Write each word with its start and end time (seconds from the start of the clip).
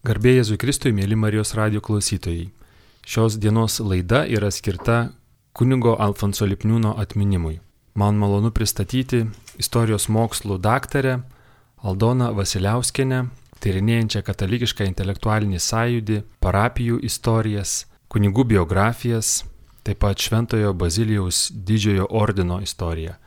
Garbė 0.00 0.38
Jėzui 0.38 0.56
Kristui, 0.56 0.94
mėly 0.96 1.12
Marijos 1.12 1.50
radio 1.52 1.82
klausytojai. 1.84 2.46
Šios 3.04 3.34
dienos 3.36 3.74
laida 3.84 4.22
yra 4.24 4.48
skirta 4.48 5.10
kunigo 5.52 5.92
Alfonso 6.00 6.46
Lipniūno 6.48 6.94
atminimui. 7.02 7.58
Man 8.00 8.16
malonu 8.16 8.48
pristatyti 8.48 9.26
istorijos 9.60 10.06
mokslų 10.08 10.56
daktarę 10.64 11.18
Aldoną 11.84 12.30
Vasiliauskenę, 12.32 13.18
tyrinėjančią 13.60 14.22
katalikišką 14.24 14.86
intelektualinį 14.88 15.60
sąjūdį, 15.60 16.22
parapijų 16.40 17.02
istorijas, 17.04 17.84
kunigų 18.08 18.46
biografijas, 18.54 19.42
taip 19.84 20.00
pat 20.00 20.16
Šventojo 20.16 20.72
Bazilijaus 20.72 21.50
didžiojo 21.52 22.08
ordino 22.08 22.62
istoriją. 22.64 23.18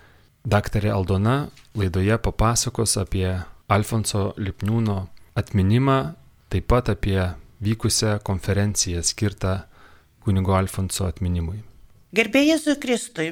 Daktarė 0.41 0.89
Aldona 0.97 1.37
laidoje 1.77 2.17
papasakos 2.17 2.97
apie 2.97 3.29
Alfonso 3.69 4.31
Lipniūno 4.41 5.03
atminimą 5.37 6.01
taip 6.53 6.67
pat 6.69 6.89
apie 6.93 7.17
vykusią 7.65 8.19
konferenciją 8.23 9.01
skirtą 9.03 9.53
kunigo 10.21 10.53
Alfonso 10.57 11.07
atminimui. 11.09 11.63
Gerbėjai 12.13 12.75
Kristui, 12.77 13.31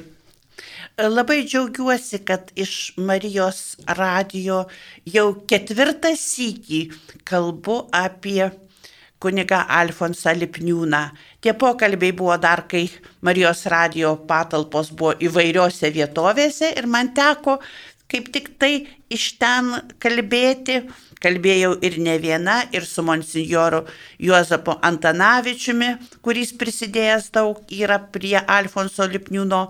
labai 0.98 1.44
džiaugiuosi, 1.46 2.18
kad 2.26 2.50
iš 2.58 2.96
Marijos 2.98 3.76
radijo 3.86 4.64
jau 5.06 5.28
ketvirtą 5.46 6.16
sykį 6.18 6.82
kalbu 7.30 7.78
apie 7.94 8.50
kuniga 9.22 9.62
Alfonsą 9.70 10.34
Lipniūną. 10.34 11.02
Tie 11.42 11.54
pokalbiai 11.54 12.14
buvo 12.18 12.34
dar, 12.42 12.64
kai 12.66 12.88
Marijos 13.22 13.62
radijo 13.70 14.16
patalpos 14.26 14.90
buvo 14.90 15.14
įvairiose 15.22 15.92
vietovėse 15.94 16.72
ir 16.74 16.90
man 16.90 17.12
teko 17.14 17.60
kaip 18.12 18.28
tik 18.34 18.52
tai 18.60 18.72
iš 19.12 19.32
ten 19.40 19.72
kalbėti. 20.02 20.82
Kalbėjau 21.22 21.76
ir 21.86 22.00
ne 22.02 22.16
viena, 22.18 22.56
ir 22.74 22.82
su 22.82 23.04
monsinjoru 23.06 23.84
Juozapu 24.26 24.74
Antanavičiumi, 24.88 25.92
kuris 26.24 26.50
prisidėjęs 26.58 27.30
daug 27.36 27.62
yra 27.70 28.00
prie 28.14 28.40
Alfonso 28.42 29.06
Lipniūno 29.06 29.68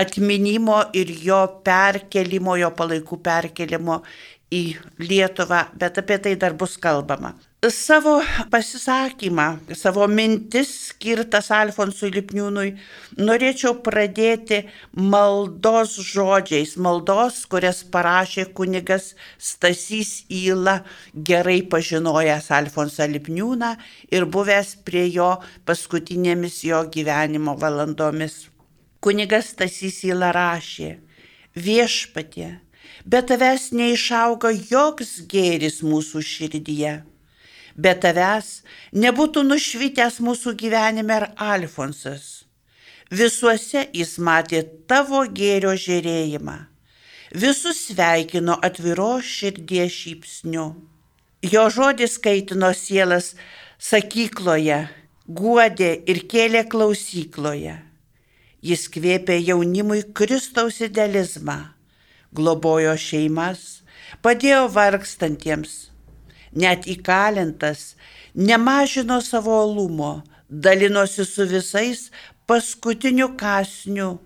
atminimo 0.00 0.82
ir 0.92 1.14
jo 1.24 1.40
perkelimo, 1.64 2.58
jo 2.60 2.68
palaikų 2.76 3.22
perkelimo 3.24 4.02
į 4.52 4.64
Lietuvą, 5.00 5.70
bet 5.80 6.02
apie 6.04 6.20
tai 6.20 6.36
dar 6.36 6.52
bus 6.58 6.76
kalbama 6.76 7.32
savo 7.68 8.22
pasisakymą, 8.50 9.58
savo 9.74 10.06
mintis 10.08 10.70
skirtas 10.88 11.50
Alfonsui 11.52 12.08
Lipniūnui 12.14 12.70
norėčiau 13.20 13.74
pradėti 13.84 14.62
maldos 14.96 15.98
žodžiais, 16.08 16.78
maldos, 16.80 17.42
kurias 17.44 17.82
parašė 17.84 18.46
kunigas 18.56 19.10
Stasys 19.36 20.24
Įla, 20.32 20.78
gerai 21.12 21.60
pažinojęs 21.60 22.48
Alfonsą 22.56 23.10
Lipniūną 23.12 23.74
ir 24.08 24.24
buvęs 24.24 24.78
prie 24.80 25.04
jo 25.12 25.34
paskutinėmis 25.68 26.62
jo 26.64 26.80
gyvenimo 26.88 27.58
valandomis. 27.60 28.46
Kunigas 29.04 29.52
Stasys 29.52 30.00
Įla 30.08 30.32
rašė, 30.32 30.94
viešpatie, 31.52 32.56
bet 33.04 33.28
tavęs 33.28 33.68
neišauga 33.76 34.56
joks 34.56 35.18
gėris 35.28 35.82
mūsų 35.84 36.24
širdyje 36.24 37.00
be 37.84 37.94
tavęs 38.02 38.48
nebūtų 39.04 39.44
nušvitęs 39.46 40.20
mūsų 40.26 40.54
gyvenime 40.60 41.16
ir 41.20 41.26
Alfonsas. 41.50 42.26
Visuose 43.10 43.86
jis 43.96 44.18
matė 44.22 44.62
tavo 44.90 45.24
gėrio 45.38 45.72
žėrėjimą. 45.84 46.56
Visus 47.42 47.80
sveikino 47.88 48.56
atviro 48.66 49.12
širdies 49.22 49.96
šypsniu. 50.02 50.66
Jo 51.42 51.66
žodis 51.74 52.18
kaitino 52.22 52.72
sielas 52.76 53.32
sakykloje, 53.80 54.80
guodė 55.26 55.92
ir 56.10 56.24
kėlė 56.30 56.66
klausykloje. 56.70 57.76
Jis 58.60 58.88
kvėpė 58.92 59.38
jaunimui 59.40 60.02
Kristaus 60.12 60.82
idealizmą, 60.84 61.56
globojo 62.36 62.92
šeimas, 63.00 63.80
padėjo 64.20 64.66
vargstantiems 64.74 65.89
net 66.52 66.86
įkalintas, 66.90 67.94
nemažino 68.34 69.20
savo 69.22 69.54
alumo, 69.62 70.22
dalinosi 70.48 71.24
su 71.24 71.46
visais 71.46 72.08
paskutiniu 72.46 73.32
kasniu, 73.38 74.18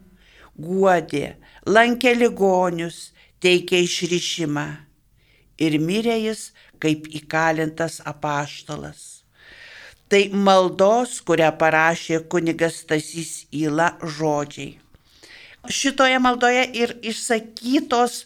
guodė, 0.57 1.37
lankė 1.67 2.15
ligonius, 2.17 3.11
teikė 3.45 3.83
išrišimą. 3.85 4.69
Ir 5.61 5.77
mirė 5.79 6.17
jis 6.19 6.49
kaip 6.83 7.07
įkalintas 7.15 8.01
apaštalas. 8.05 9.25
Tai 10.09 10.23
maldos, 10.47 11.21
kurią 11.27 11.51
parašė 11.61 12.25
kunigas 12.31 12.81
Stasys 12.83 13.45
Įla 13.55 13.95
žodžiai. 14.17 14.75
Šitoje 15.65 16.19
maldoje 16.21 16.65
ir 16.77 16.93
išsakytos 17.01 18.25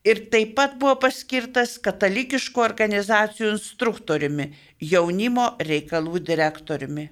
ir 0.05 0.21
taip 0.31 0.55
pat 0.59 0.77
buvo 0.81 0.95
paskirtas 1.01 1.79
katalikiškų 1.85 2.63
organizacijų 2.65 3.53
instruktoriumi, 3.55 4.51
jaunimo 4.81 5.55
reikalų 5.65 6.21
direktoriumi. 6.31 7.09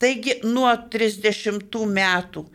Taigi 0.00 0.40
nuo 0.48 0.70
30 0.92 1.76
metų 1.94 2.46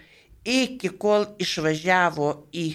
iki 0.45 0.91
kol 1.01 1.27
išvažiavo 1.41 2.31
į 2.53 2.65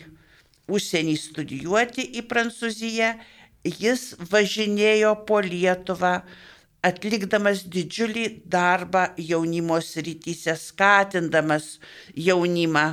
užsienį 0.71 1.17
studijuoti 1.19 2.07
į 2.19 2.25
Prancūziją, 2.31 3.11
jis 3.67 4.15
važinėjo 4.31 5.17
po 5.26 5.41
Lietuvą, 5.44 6.21
atlikdamas 6.87 7.67
didžiulį 7.69 8.26
darbą 8.49 9.11
jaunimo 9.19 9.76
srityse, 9.85 10.55
skatindamas 10.56 11.75
jaunimą 12.17 12.87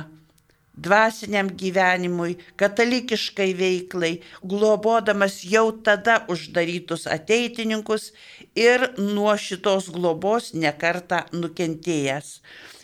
dvasiniam 0.82 1.50
gyvenimui, 1.58 2.36
katalikiškai 2.60 3.50
veiklai, 3.58 4.12
globodamas 4.42 5.40
jau 5.44 5.70
tada 5.84 6.20
uždarytus 6.30 7.06
ateitininkus 7.10 8.12
ir 8.56 8.88
nuo 8.98 9.34
šitos 9.36 9.90
globos 9.94 10.52
nekarta 10.54 11.24
nukentėjęs. 11.34 12.38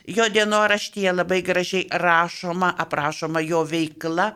Jo 0.05 0.29
dienoraštyje 0.29 1.15
labai 1.15 1.41
gražiai 1.47 1.87
rašoma, 1.89 2.75
aprašoma 2.85 3.41
jo 3.41 3.63
veikla, 3.65 4.33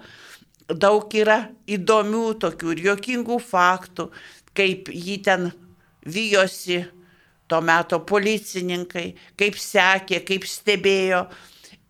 daug 0.69 1.13
yra 1.17 1.43
įdomių 1.69 2.27
tokių 2.45 2.73
ir 2.75 2.85
jokingų 2.93 3.41
faktų, 3.45 4.09
kaip 4.57 4.89
jį 4.93 5.19
ten 5.25 5.51
vyjosi 6.09 6.83
to 7.49 7.61
meto 7.65 8.01
policininkai, 8.05 9.13
kaip 9.37 9.57
sekė, 9.61 10.23
kaip 10.29 10.45
stebėjo 10.49 11.25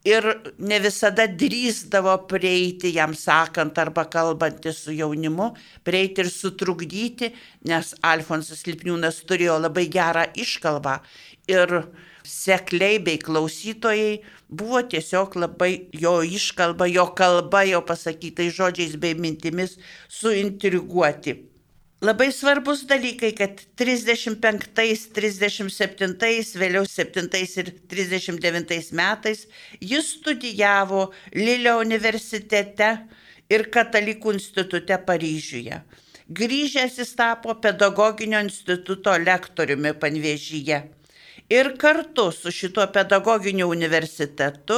ir 0.09 0.27
ne 0.59 0.79
visada 0.83 1.27
drįsdavo 1.29 2.15
prieiti 2.31 2.93
jam 2.97 3.15
sakant 3.19 3.79
arba 3.83 4.07
kalbantis 4.11 4.83
su 4.85 4.95
jaunimu, 4.97 5.51
prieiti 5.85 6.25
ir 6.25 6.31
sutrukdyti, 6.33 7.33
nes 7.69 7.95
Alfonsas 8.07 8.65
Lipniūnas 8.69 9.23
turėjo 9.29 9.59
labai 9.67 9.89
gerą 9.93 10.25
iškalbą 10.45 10.99
ir 11.51 11.75
sekliai 12.29 12.99
bei 13.05 13.21
klausytojai 13.21 14.19
buvo 14.49 14.83
tiesiog 14.93 15.37
labai 15.45 15.73
jo 15.93 16.19
iškalba, 16.23 16.89
jo 16.93 17.07
kalba, 17.17 17.65
jo 17.69 17.83
pasakytais 17.85 18.57
žodžiais 18.57 18.97
bei 19.01 19.15
mintimis 19.15 19.79
suintriguoti. 20.09 21.39
Labai 21.99 22.29
svarbus 22.31 22.85
dalykai, 22.87 23.33
kad 23.35 23.59
35, 23.75 24.69
37, 25.17 26.53
vėliau 26.61 26.85
7 26.87 27.25
ir 27.59 27.71
39 27.91 28.93
metais 28.95 29.41
jis 29.83 30.13
studijavo 30.13 31.09
Lilio 31.35 31.81
universitete 31.83 32.93
ir 33.51 33.67
Katalikų 33.75 34.37
institute 34.37 35.01
Paryžiuje. 35.09 35.81
Grįžęs 36.31 37.01
jis 37.03 37.11
tapo 37.19 37.57
pedagoginio 37.59 38.45
instituto 38.47 39.17
lektoriumi 39.19 39.91
Panvėžyje. 39.99 40.85
Ir 41.49 41.71
kartu 41.81 42.27
su 42.33 42.51
šituo 42.53 42.85
pedagoginiu 42.93 43.71
universitetu 43.73 44.77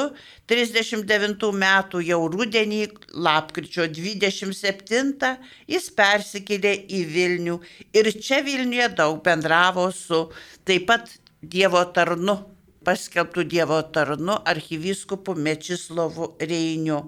39 0.50 1.48
metų 1.58 2.02
jau 2.06 2.18
rudenį, 2.30 2.84
lapkričio 3.26 3.88
27, 3.90 5.32
jis 5.66 5.88
persikėlė 5.98 6.74
į 6.86 7.00
Vilnių 7.10 7.56
ir 7.90 8.10
čia 8.22 8.38
Vilniuje 8.46 8.86
daug 9.00 9.18
bendravo 9.24 9.88
su 9.90 10.28
taip 10.62 10.86
pat 10.92 11.10
Dievo 11.42 11.82
tarnu, 11.96 12.36
paskelbtų 12.86 13.48
Dievo 13.50 13.80
tarnu 13.90 14.38
archyviskupu 14.54 15.34
Mečislovu 15.34 16.36
Reiniu. 16.38 17.00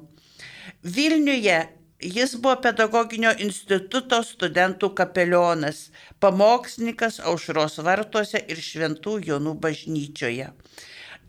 Vilniuje 0.83 1.61
Jis 2.03 2.33
buvo 2.35 2.57
pedagoginio 2.65 3.31
instituto 3.39 4.19
studentų 4.27 4.89
kapelionas, 4.99 5.85
pamokslininkas 6.19 7.21
aušros 7.31 7.79
vartuose 7.87 8.41
ir 8.51 8.59
šventų 8.59 9.21
Jonų 9.29 9.53
bažnyčioje. 9.63 10.49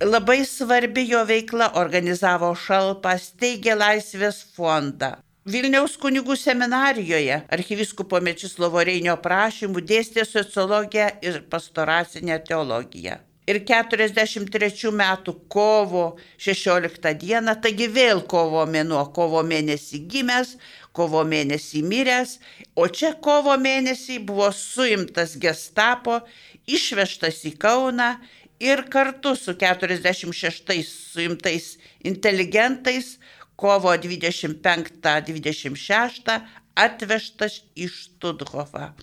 Labai 0.01 0.39
svarbi 0.49 1.03
jo 1.05 1.21
veikla 1.29 1.67
organizavo 1.81 2.49
šalpą, 2.57 3.13
steigė 3.21 3.75
Laisvės 3.77 4.39
fondą. 4.55 5.11
Vilniaus 5.45 5.99
kunigų 6.01 6.39
seminarijoje 6.41 7.43
archyviskupo 7.57 8.23
Mečislovo 8.25 8.81
Reinio 8.81 9.13
prašymų 9.21 9.85
dėstė 9.93 10.25
sociologiją 10.25 11.11
ir 11.21 11.43
pastoracinę 11.53 12.39
teologiją 12.49 13.19
ir 13.50 13.60
43 13.68 14.92
metų 14.95 15.34
kovo 15.51 16.06
16 16.42 17.13
dieną, 17.19 17.56
taigi 17.63 17.88
vėl 17.92 18.22
kovo 18.30 18.66
mėnuo, 18.69 19.04
kovo 19.16 19.44
mėnesį 19.48 19.98
gimęs, 20.12 20.56
kovo 20.95 21.24
mėnesį 21.28 21.84
miręs, 21.90 22.38
o 22.75 22.88
čia 22.88 23.13
kovo 23.19 23.57
mėnesį 23.60 24.19
buvo 24.28 24.51
suimtas 24.56 25.36
gestapo, 25.42 26.22
išvežtas 26.68 27.45
į 27.50 27.51
Kauną 27.60 28.18
ir 28.63 28.86
kartu 28.94 29.36
su 29.36 29.54
46 29.60 30.84
suimtais 30.88 31.78
inteligentais 32.04 33.18
kovo 33.60 33.92
25-26 33.95 36.42
atvežtas 36.74 37.62
į 37.78 37.88
Študhofą. 37.92 38.94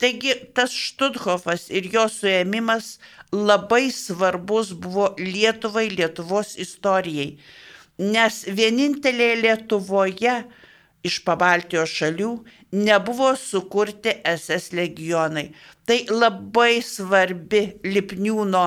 Taigi 0.00 0.32
tas 0.56 0.72
Štuthofas 0.72 1.66
ir 1.68 1.90
jo 1.92 2.06
suėmimas 2.08 2.94
labai 3.36 3.90
svarbus 3.92 4.72
buvo 4.72 5.10
Lietuvai, 5.20 5.90
Lietuvos 5.92 6.54
istorijai, 6.64 7.34
nes 8.00 8.38
vienintelė 8.48 9.34
Lietuvoje 9.42 10.38
iš 11.04 11.20
pabaltijos 11.24 11.92
šalių 12.00 12.30
nebuvo 12.72 13.34
sukurti 13.36 14.14
SS 14.24 14.72
legionai. 14.76 15.50
Tai 15.84 15.98
labai 16.12 16.80
svarbi 16.84 17.62
Lipniūno 17.84 18.64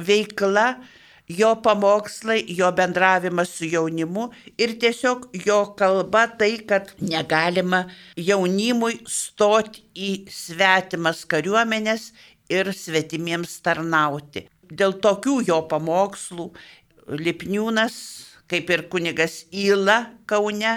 veikla, 0.00 0.66
jo 1.30 1.54
pamokslai, 1.62 2.44
jo 2.48 2.70
bendravimas 2.74 3.52
su 3.58 3.68
jaunimu 3.70 4.28
ir 4.58 4.74
tiesiog 4.82 5.28
jo 5.46 5.60
kalba 5.78 6.26
tai, 6.38 6.56
kad 6.66 6.90
negalima 6.98 7.84
jaunimui 8.16 8.98
stoti 9.06 9.84
į 9.94 10.10
svetimas 10.34 11.22
kariuomenės 11.30 12.10
ir 12.50 12.72
svetimiems 12.74 13.60
tarnauti. 13.64 14.48
Dėl 14.70 14.98
tokių 15.02 15.40
jo 15.48 15.60
pamokslų 15.70 16.50
Lipniūnas, 17.10 17.94
kaip 18.50 18.70
ir 18.70 18.86
kunigas 18.90 19.44
Įla 19.50 20.04
Kaune, 20.30 20.74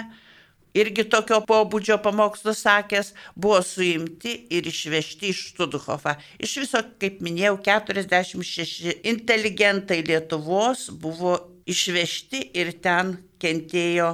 irgi 0.74 1.06
tokio 1.10 1.40
pobūdžio 1.46 1.98
pamokslų 2.04 2.54
sakęs, 2.58 3.12
buvo 3.36 3.60
suimti 3.64 4.34
ir 4.54 4.66
išvežti 4.68 5.30
iš 5.30 5.42
Študhofą. 5.52 6.16
Iš 6.42 6.56
viso, 6.64 6.82
kaip 7.00 7.22
minėjau, 7.24 7.56
46 7.64 9.00
inteligentai 9.06 10.02
Lietuvos 10.06 10.88
buvo 10.90 11.38
išvežti 11.70 12.50
ir 12.58 12.74
ten 12.84 13.16
kentėjo 13.42 14.10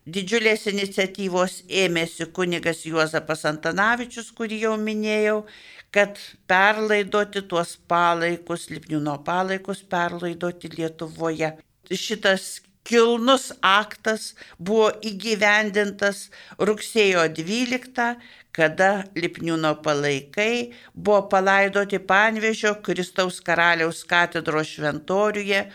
didžiulės 0.05 0.67
iniciatyvos 0.71 1.63
ėmėsi 1.69 2.25
kunigas 2.35 2.85
Juozapas 2.87 3.45
Antanavičius, 3.47 4.31
kurį 4.35 4.61
jau 4.65 4.75
minėjau, 4.81 5.45
kad 5.91 6.19
perlaidoti 6.47 7.43
tuos 7.51 7.75
palaikus, 7.87 8.69
Lipniūno 8.71 9.17
palaikus, 9.27 9.83
perlaidoti 9.83 10.71
Lietuvoje. 10.77 11.51
Šitas 11.91 12.61
kilnus 12.87 13.51
aktas 13.61 14.31
buvo 14.57 14.89
įgyvendintas 15.05 16.29
rugsėjo 16.59 17.27
12, 17.37 18.07
kada 18.55 18.89
Lipniūno 19.15 19.75
palaikai 19.83 20.71
buvo 20.95 21.25
palaidoti 21.31 21.99
Panvežio 21.99 22.77
Kristaus 22.85 23.39
karaliaus 23.43 24.03
katedros 24.07 24.73
šventoriuje, 24.75 25.65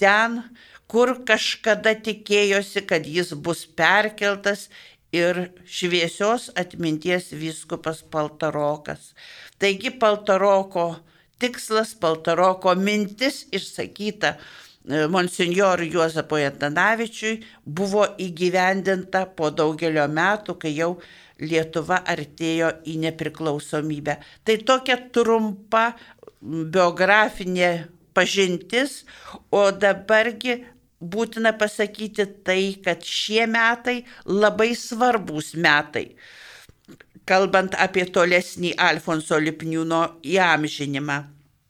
ten, 0.00 0.40
kur 0.88 1.16
kažkada 1.26 1.94
tikėjosi, 2.06 2.84
kad 2.88 3.06
jis 3.08 3.32
bus 3.34 3.64
perkeltas 3.66 4.68
ir 5.14 5.40
šviesios 5.66 6.50
atminties 6.58 7.30
vyskupas 7.38 8.02
Paltarokas. 8.10 9.12
Taigi 9.58 9.92
Paltaroko 9.98 10.88
tikslas, 11.38 11.94
Paltaroko 12.00 12.74
mintis 12.74 13.44
išsakyta 13.54 14.34
e, 14.34 15.06
monsinjorui 15.12 15.90
Juozapui 15.94 16.46
Antanavičiui 16.48 17.36
buvo 17.64 18.06
įgyvendinta 18.26 19.26
po 19.36 19.50
daugelio 19.50 20.08
metų, 20.08 20.58
kai 20.62 20.74
jau 20.76 20.96
Lietuva 21.42 21.98
artėjo 22.06 22.68
į 22.86 22.94
nepriklausomybę. 23.02 24.14
Tai 24.46 24.54
tokia 24.68 25.00
trumpa 25.12 25.88
biografinė 26.40 27.70
pažintis, 28.14 29.02
o 29.50 29.66
dabargi 29.74 30.60
būtina 31.12 31.52
pasakyti 31.60 32.26
tai, 32.46 32.76
kad 32.84 33.04
šie 33.04 33.46
metai 33.50 34.00
labai 34.24 34.72
svarbus 34.78 35.52
metai, 35.54 36.08
kalbant 37.28 37.76
apie 37.86 38.06
tolesnį 38.16 38.74
Alfonso 38.88 39.38
Lipniūno 39.40 40.02
įamžinimą. 40.24 41.22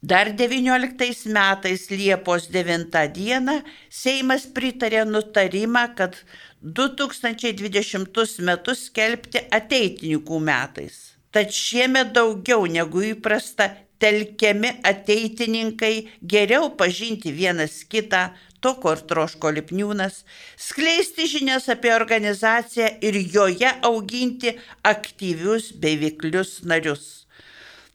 Dar 0.05 0.29
19 0.37 1.33
metais 1.33 1.89
Liepos 1.91 2.51
9 2.53 3.07
dieną 3.17 3.55
Seimas 3.89 4.45
pritarė 4.57 5.07
nutarimą, 5.09 5.87
kad 5.97 6.19
2020 6.61 8.45
metus 8.45 8.83
skelbti 8.91 9.41
ateitininkų 9.59 10.41
metais. 10.45 10.99
Tad 11.33 11.57
šiemet 11.57 12.13
daugiau 12.13 12.67
negu 12.69 13.01
įprasta 13.15 13.71
telkiami 14.05 14.75
ateitininkai 14.85 15.95
geriau 16.21 16.69
pažinti 16.77 17.33
vienas 17.33 17.81
kitą, 17.89 18.27
to, 18.65 18.73
ko 18.81 18.95
ir 18.97 19.03
troško 19.11 19.53
Lipniūnas, 19.59 20.23
skleisti 20.67 21.29
žinias 21.31 21.69
apie 21.75 21.93
organizaciją 21.95 22.89
ir 23.05 23.19
joje 23.37 23.71
auginti 23.91 24.55
aktyvius 24.95 25.71
bei 25.83 26.01
veiklius 26.01 26.63
narius. 26.65 27.05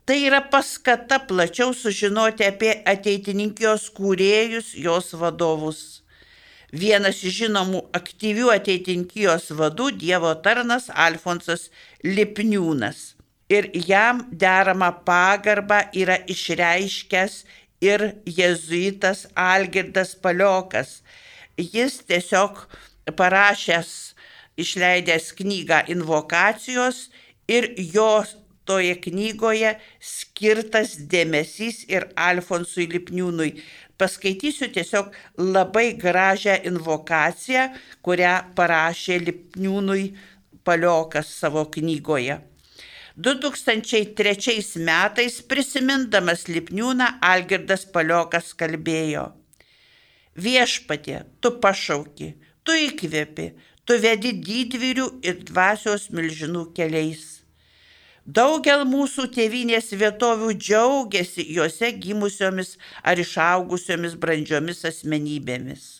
Tai 0.05 0.17
yra 0.25 0.41
paskata 0.53 1.19
plačiau 1.29 1.73
sužinoti 1.77 2.45
apie 2.47 2.71
ateitininkijos 2.93 3.91
kūrėjus, 3.97 4.73
jos 4.85 5.13
vadovus. 5.21 5.83
Vienas 6.69 7.21
iš 7.25 7.43
žinomų 7.43 7.83
aktyvių 7.97 8.49
ateitininkijos 8.55 9.51
vadų 9.57 9.91
Dievo 10.01 10.33
tarnas 10.45 10.89
Alfonsas 10.93 11.69
Lipniūnas 12.05 13.07
ir 13.49 13.69
jam 13.73 14.21
deramą 14.31 14.91
pagarbą 15.05 15.81
yra 15.97 16.19
išreiškęs 16.29 17.43
ir 17.81 18.03
jėzuitas 18.27 19.25
Algirdas 19.35 20.15
Paliokas. 20.15 20.99
Jis 21.59 21.99
tiesiog 22.07 22.65
parašęs, 23.19 23.91
išleidęs 24.59 25.31
knygą 25.39 25.83
invokacijos 25.93 27.07
ir 27.47 27.73
jos 27.77 28.35
toje 28.69 28.95
knygoje 29.01 29.73
skirtas 29.99 30.97
dėmesys 31.11 31.85
ir 31.89 32.09
Alfonsui 32.15 32.87
Lipniūnui. 32.91 33.55
Paskaitysiu 33.99 34.69
tiesiog 34.75 35.09
labai 35.39 35.89
gražią 35.99 36.59
invokaciją, 36.69 37.65
kurią 38.05 38.35
parašė 38.55 39.19
Lipniūnui 39.25 40.05
Paliokas 40.63 41.31
savo 41.41 41.65
knygoje. 41.73 42.39
2003 43.19 44.79
metais 44.79 45.41
prisimindamas 45.43 46.45
Lipniūną 46.47 47.07
Algirdas 47.19 47.83
Paliokas 47.91 48.53
kalbėjo. 48.55 49.25
Viešpatė, 50.39 51.25
tu 51.43 51.51
pašauki, 51.59 52.29
tu 52.63 52.77
įkvėpi, 52.85 53.49
tu 53.83 53.99
vedi 53.99 54.31
didvyrių 54.47 55.09
ir 55.27 55.43
dvasios 55.51 56.07
milžinų 56.15 56.69
keliais. 56.79 57.43
Daugel 58.23 58.87
mūsų 58.87 59.27
tėvinės 59.35 59.91
vietovių 59.99 60.55
džiaugiasi 60.55 61.49
juose 61.59 61.91
gimusiomis 61.99 62.77
ar 63.03 63.19
išaugusiomis 63.19 64.15
brandžiomis 64.15 64.85
asmenybėmis 64.93 65.98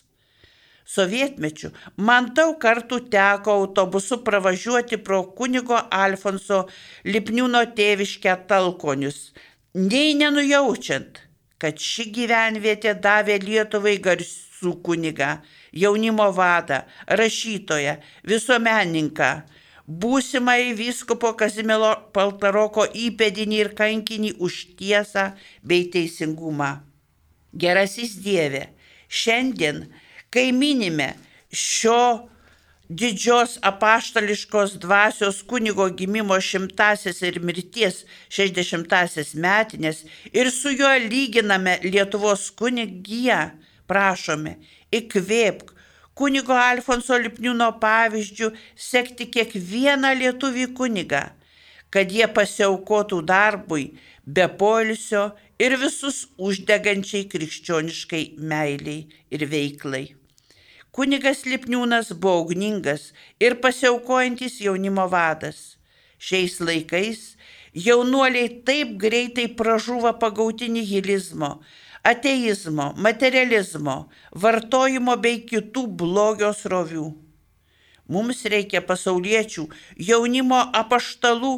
sovietmečiu 0.90 1.70
man 2.08 2.30
daug 2.36 2.56
kartų 2.62 3.00
teko 3.12 3.56
autobusu 3.62 4.20
pravažiuoti 4.26 4.98
pro 5.06 5.22
kunigo 5.38 5.78
Alfonso 5.90 6.64
Lipniūno 7.06 7.62
tėviškę 7.76 8.36
talkonius, 8.50 9.30
nei 9.74 10.14
nenujaučiant, 10.18 11.22
kad 11.60 11.78
ši 11.78 12.08
gyvenvietė 12.16 12.96
davė 13.04 13.38
Lietuvai 13.44 13.98
garsų 14.02 14.74
kunigą, 14.84 15.36
jaunimo 15.72 16.30
vadą, 16.34 16.82
rašytoją, 17.20 17.96
visuomeninką, 18.26 19.30
būsimai 19.86 20.72
vyskupo 20.78 21.32
Kazimilo 21.38 21.92
Paltaroko 22.14 22.86
įpėdinį 23.06 23.58
ir 23.64 23.72
kankinį 23.78 24.36
už 24.38 24.60
tiesą 24.78 25.30
bei 25.62 25.88
teisingumą. 25.92 26.78
Gerasis 27.52 28.14
Dieve, 28.22 28.68
šiandien 29.08 29.88
Kai 30.30 30.52
minime 30.54 31.08
šio 31.50 32.28
didžios 32.88 33.56
apaštališkos 33.66 34.76
dvasios 34.78 35.40
kunigo 35.42 35.88
gimimo 35.98 36.36
šimtasis 36.40 37.18
ir 37.26 37.40
mirties 37.42 38.04
šešdešimtasis 38.36 39.32
metinės 39.44 40.04
ir 40.30 40.50
su 40.54 40.70
juo 40.70 40.90
lyginame 41.06 41.74
Lietuvos 41.82 42.44
kunigiją, 42.60 43.40
prašome, 43.90 44.54
įkvėpk 44.94 45.74
kunigo 46.14 46.54
Alfonso 46.54 47.18
Lipniūno 47.18 47.72
pavyzdžių 47.82 48.52
sekti 48.90 49.26
kiekvieną 49.34 50.14
lietuvį 50.22 50.68
kunigą, 50.78 51.24
kad 51.90 52.14
jie 52.14 52.30
pasiaukotų 52.38 53.20
darbui 53.26 53.88
be 54.26 54.46
polisio 54.62 55.26
ir 55.58 55.74
visus 55.82 56.22
uždegančiai 56.38 57.26
krikščioniškai 57.34 58.24
meiliai 58.38 59.06
ir 59.34 59.48
veiklai. 59.50 60.06
Kunigas 60.90 61.44
Lipniūnas 61.46 62.08
buvo 62.18 62.40
ugningas 62.44 63.12
ir 63.38 63.60
pasiaukojantis 63.62 64.56
jaunimo 64.64 65.04
vadas. 65.12 65.76
Šiais 66.18 66.56
laikais 66.60 67.20
jaunuoliai 67.74 68.48
taip 68.66 68.96
greitai 68.98 69.46
pražuva 69.60 70.12
pagauti 70.18 70.68
nihilizmo, 70.68 71.60
ateizmo, 72.02 72.90
materializmo, 73.06 73.96
vartojimo 74.34 75.14
bei 75.16 75.38
kitų 75.46 75.86
blogio 76.02 76.50
srovių. 76.58 77.06
Mums 78.10 78.42
reikia 78.50 78.82
pasauliečių 78.82 79.68
jaunimo 80.08 80.58
apaštalų 80.74 81.52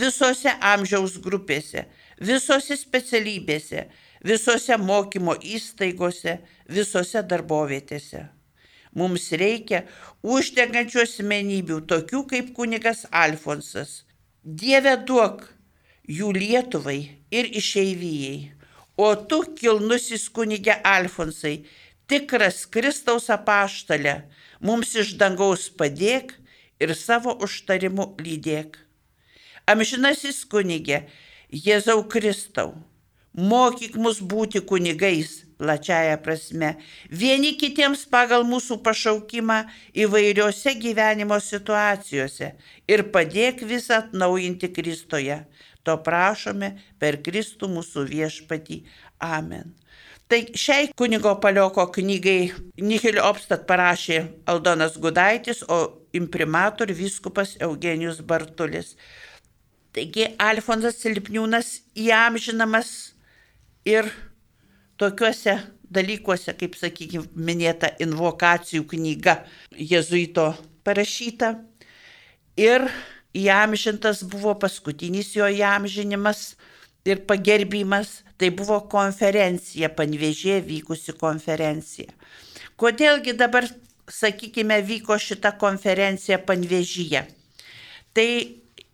visose 0.00 0.56
amžiaus 0.72 1.18
grupėse, 1.20 1.84
visose 2.16 2.80
specialybėse, 2.80 3.84
visose 4.24 4.80
mokymo 4.80 5.36
įstaigose, 5.44 6.38
visose 6.72 7.26
darbovietėse. 7.28 8.24
Mums 8.98 9.30
reikia 9.38 9.84
uždegančių 10.26 11.04
asmenybių, 11.04 11.82
tokių 11.90 12.24
kaip 12.32 12.52
kunigas 12.56 13.04
Alfonsas. 13.14 14.02
Dieve 14.42 14.96
duok 15.06 15.44
jų 16.08 16.32
Lietuvai 16.34 16.98
ir 17.30 17.50
išeivijai. 17.60 18.54
O 18.98 19.12
tu, 19.30 19.44
kilnusis 19.60 20.26
kunigė 20.34 20.80
Alfonsai, 20.82 21.60
tikras 22.10 22.64
Kristaus 22.66 23.28
apaštalė, 23.30 24.22
mums 24.60 24.96
iš 24.98 25.14
dangaus 25.20 25.68
padėk 25.70 26.34
ir 26.82 26.94
savo 26.98 27.36
užtarimu 27.44 28.14
lydėk. 28.18 28.78
Amžinasis 29.68 30.42
kunigė, 30.48 31.04
Jėzau 31.52 32.02
Kristau, 32.10 32.74
mokyk 33.36 33.94
mus 34.00 34.18
būti 34.20 34.64
kunigais 34.64 35.44
plačiaja 35.58 36.18
prasme, 36.22 36.74
vieni 37.10 37.54
kitiems 37.58 38.04
pagal 38.10 38.46
mūsų 38.48 38.78
pašaukimą 38.84 39.58
įvairiose 40.04 40.74
gyvenimo 40.78 41.40
situacijose 41.42 42.52
ir 42.88 43.04
padėk 43.14 43.64
visą 43.66 44.02
atnaujinti 44.04 44.70
Kristoje. 44.74 45.42
To 45.86 45.96
prašome 46.04 46.74
per 47.00 47.20
Kristų 47.24 47.70
mūsų 47.72 48.06
viešpatį. 48.10 48.82
Amen. 49.24 49.74
Tai 50.28 50.42
šiai 50.60 50.90
kunigo 50.92 51.30
palioko 51.40 51.86
knygai 51.88 52.50
Nihilio 52.84 53.22
Opstat 53.24 53.62
parašė 53.68 54.18
Aldonas 54.52 54.98
Gudaitis, 55.00 55.62
o 55.64 56.04
imprimator 56.12 56.92
viskupas 56.92 57.54
Eugenijus 57.64 58.20
Bartulis. 58.20 58.92
Taigi 59.96 60.26
Alfonsas 60.36 61.00
Silpniūnas 61.00 61.70
įamžinamas 61.96 62.90
ir 63.88 64.10
tokiuose 65.00 65.56
dalykuose, 65.88 66.54
kaip 66.58 66.76
sakykime, 66.78 67.26
minėta 67.34 67.90
invokacijų 68.02 68.84
knyga 68.90 69.38
Jėzuito 69.72 70.50
parašyta. 70.84 71.54
Ir 72.58 72.88
įamžintas 73.38 74.24
buvo 74.26 74.54
paskutinis 74.58 75.34
jo 75.36 75.46
įamžinimas 75.48 76.56
ir 77.08 77.22
pagerbimas, 77.28 78.22
tai 78.38 78.50
buvo 78.54 78.80
konferencija, 78.90 79.90
panvežė 79.94 80.60
vykusi 80.66 81.14
konferencija. 81.18 82.12
Kodėlgi 82.78 83.34
dabar, 83.38 83.66
sakykime, 84.08 84.78
vyko 84.86 85.18
šita 85.18 85.54
konferencija 85.60 86.38
panvežyje? 86.38 87.24
Tai 88.14 88.28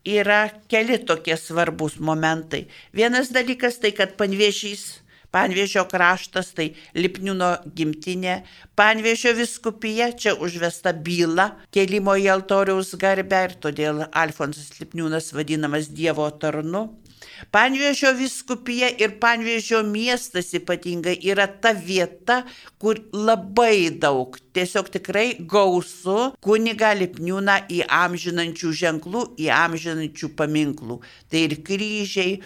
yra 0.05 0.41
keli 0.69 0.99
tokie 1.09 1.37
svarbus 1.41 1.99
momentai. 2.01 2.67
Vienas 2.93 3.33
dalykas 3.33 3.81
tai, 3.81 3.93
kad 3.97 4.17
panvežys 4.21 5.04
Panvėžio 5.35 5.83
kraštas, 5.91 6.53
tai 6.55 6.69
Lipniūno 6.95 7.51
gimtinė, 7.75 8.41
Panvėžio 8.79 9.35
viskupija, 9.35 10.13
čia 10.15 10.37
užvesta 10.39 10.95
byla 10.95 11.51
kelimo 11.75 12.15
į 12.15 12.29
altoriaus 12.37 12.95
garbę 13.01 13.41
ir 13.49 13.57
todėl 13.67 14.05
Alfonsas 14.13 14.77
Lipniūnas 14.79 15.33
vadinamas 15.35 15.91
Dievo 15.91 16.29
tarnu. 16.39 16.87
Panvėžio 17.55 18.13
viskupija 18.19 18.93
ir 19.03 19.19
Panvėžio 19.23 19.83
miestas 19.87 20.53
ypatingai 20.55 21.17
yra 21.33 21.49
ta 21.49 21.75
vieta, 21.75 22.43
kur 22.79 23.03
labai 23.13 23.91
daug 23.91 24.39
tiesiog 24.55 24.91
tikrai 24.95 25.27
gausu 25.51 26.33
kuniga 26.45 26.93
Lipniūną 26.97 27.57
į 27.73 27.83
amžinančių 27.91 28.75
ženklų, 28.81 29.25
į 29.43 29.51
amžinančių 29.55 30.31
paminklų. 30.39 31.01
Tai 31.31 31.43
ir 31.49 31.57
kryžiai, 31.67 32.37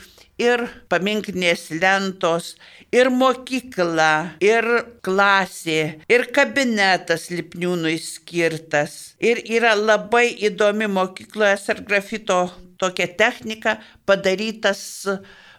ir 0.40 0.64
paminklinės 0.90 1.68
lentos, 1.82 2.54
ir 2.94 3.10
mokykla, 3.12 4.38
ir 4.44 4.68
klasė, 5.04 5.98
ir 6.08 6.28
kabinetas 6.34 7.28
Lipniūnui 7.34 7.98
skirtas. 8.02 9.14
Ir 9.20 9.42
yra 9.44 9.74
labai 9.76 10.30
įdomi 10.48 10.88
mokykloje 10.90 11.58
sargrafito 11.66 12.46
tokia 12.78 13.08
technika 13.18 13.78
padarytas 14.06 14.80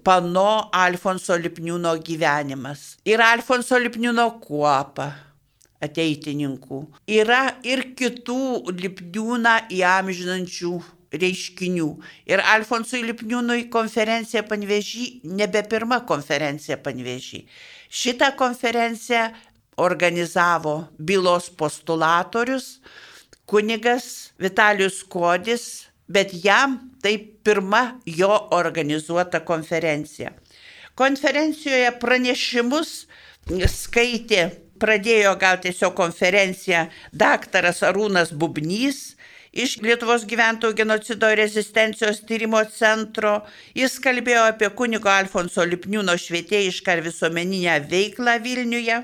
pano 0.04 0.70
Alfonso 0.74 1.36
Lipniūno 1.38 1.98
gyvenimas. 2.04 2.96
Ir 3.06 3.22
Alfonso 3.22 3.78
Lipniūno 3.78 4.32
kuopa 4.42 5.12
ateitininkų. 5.84 6.80
Yra 7.20 7.44
ir 7.68 7.84
kitų 7.98 8.72
Lipniūną 8.80 9.56
įamžinančių 9.74 10.74
reiškinių. 11.14 11.90
Ir 12.30 12.44
Alfonsui 12.54 13.02
Lipniūnui 13.08 13.68
konferencija 13.74 14.44
Panvežį 14.46 15.06
nebe 15.26 15.64
pirma 15.70 16.02
konferencija 16.06 16.78
Panvežį. 16.84 17.46
Šitą 17.90 18.34
konferenciją 18.38 19.30
organizavo 19.80 20.90
bylos 21.00 21.50
postulatorius 21.50 22.78
kunigas 23.50 24.34
Vitalijus 24.38 25.02
Kodis, 25.10 25.88
bet 26.08 26.34
jam 26.44 26.78
tai 27.02 27.18
pirma 27.18 28.00
jo 28.06 28.30
organizuota 28.54 29.42
konferencija. 29.46 30.34
Konferencijoje 31.00 31.90
pranešimus 32.02 32.92
skaitė, 33.72 34.50
pradėjo 34.82 35.36
gal 35.40 35.60
tiesiog 35.64 35.96
konferenciją 35.98 36.88
daktaras 37.12 37.84
Arūnas 37.86 38.32
Bubnys, 38.32 39.16
iš 39.54 39.78
Lietuvos 39.84 40.26
gyventojų 40.30 40.78
genocido 40.78 41.30
rezistencijos 41.36 42.24
tyrimo 42.30 42.62
centro. 42.74 43.40
Jis 43.78 44.00
kalbėjo 44.04 44.48
apie 44.54 44.70
kunigo 44.72 45.12
Alfonso 45.12 45.66
Lipniūno 45.66 46.16
švietėjišką 46.18 46.98
ir 46.98 47.06
visuomeninę 47.10 47.80
veiklą 47.90 48.40
Vilniuje. 48.44 49.02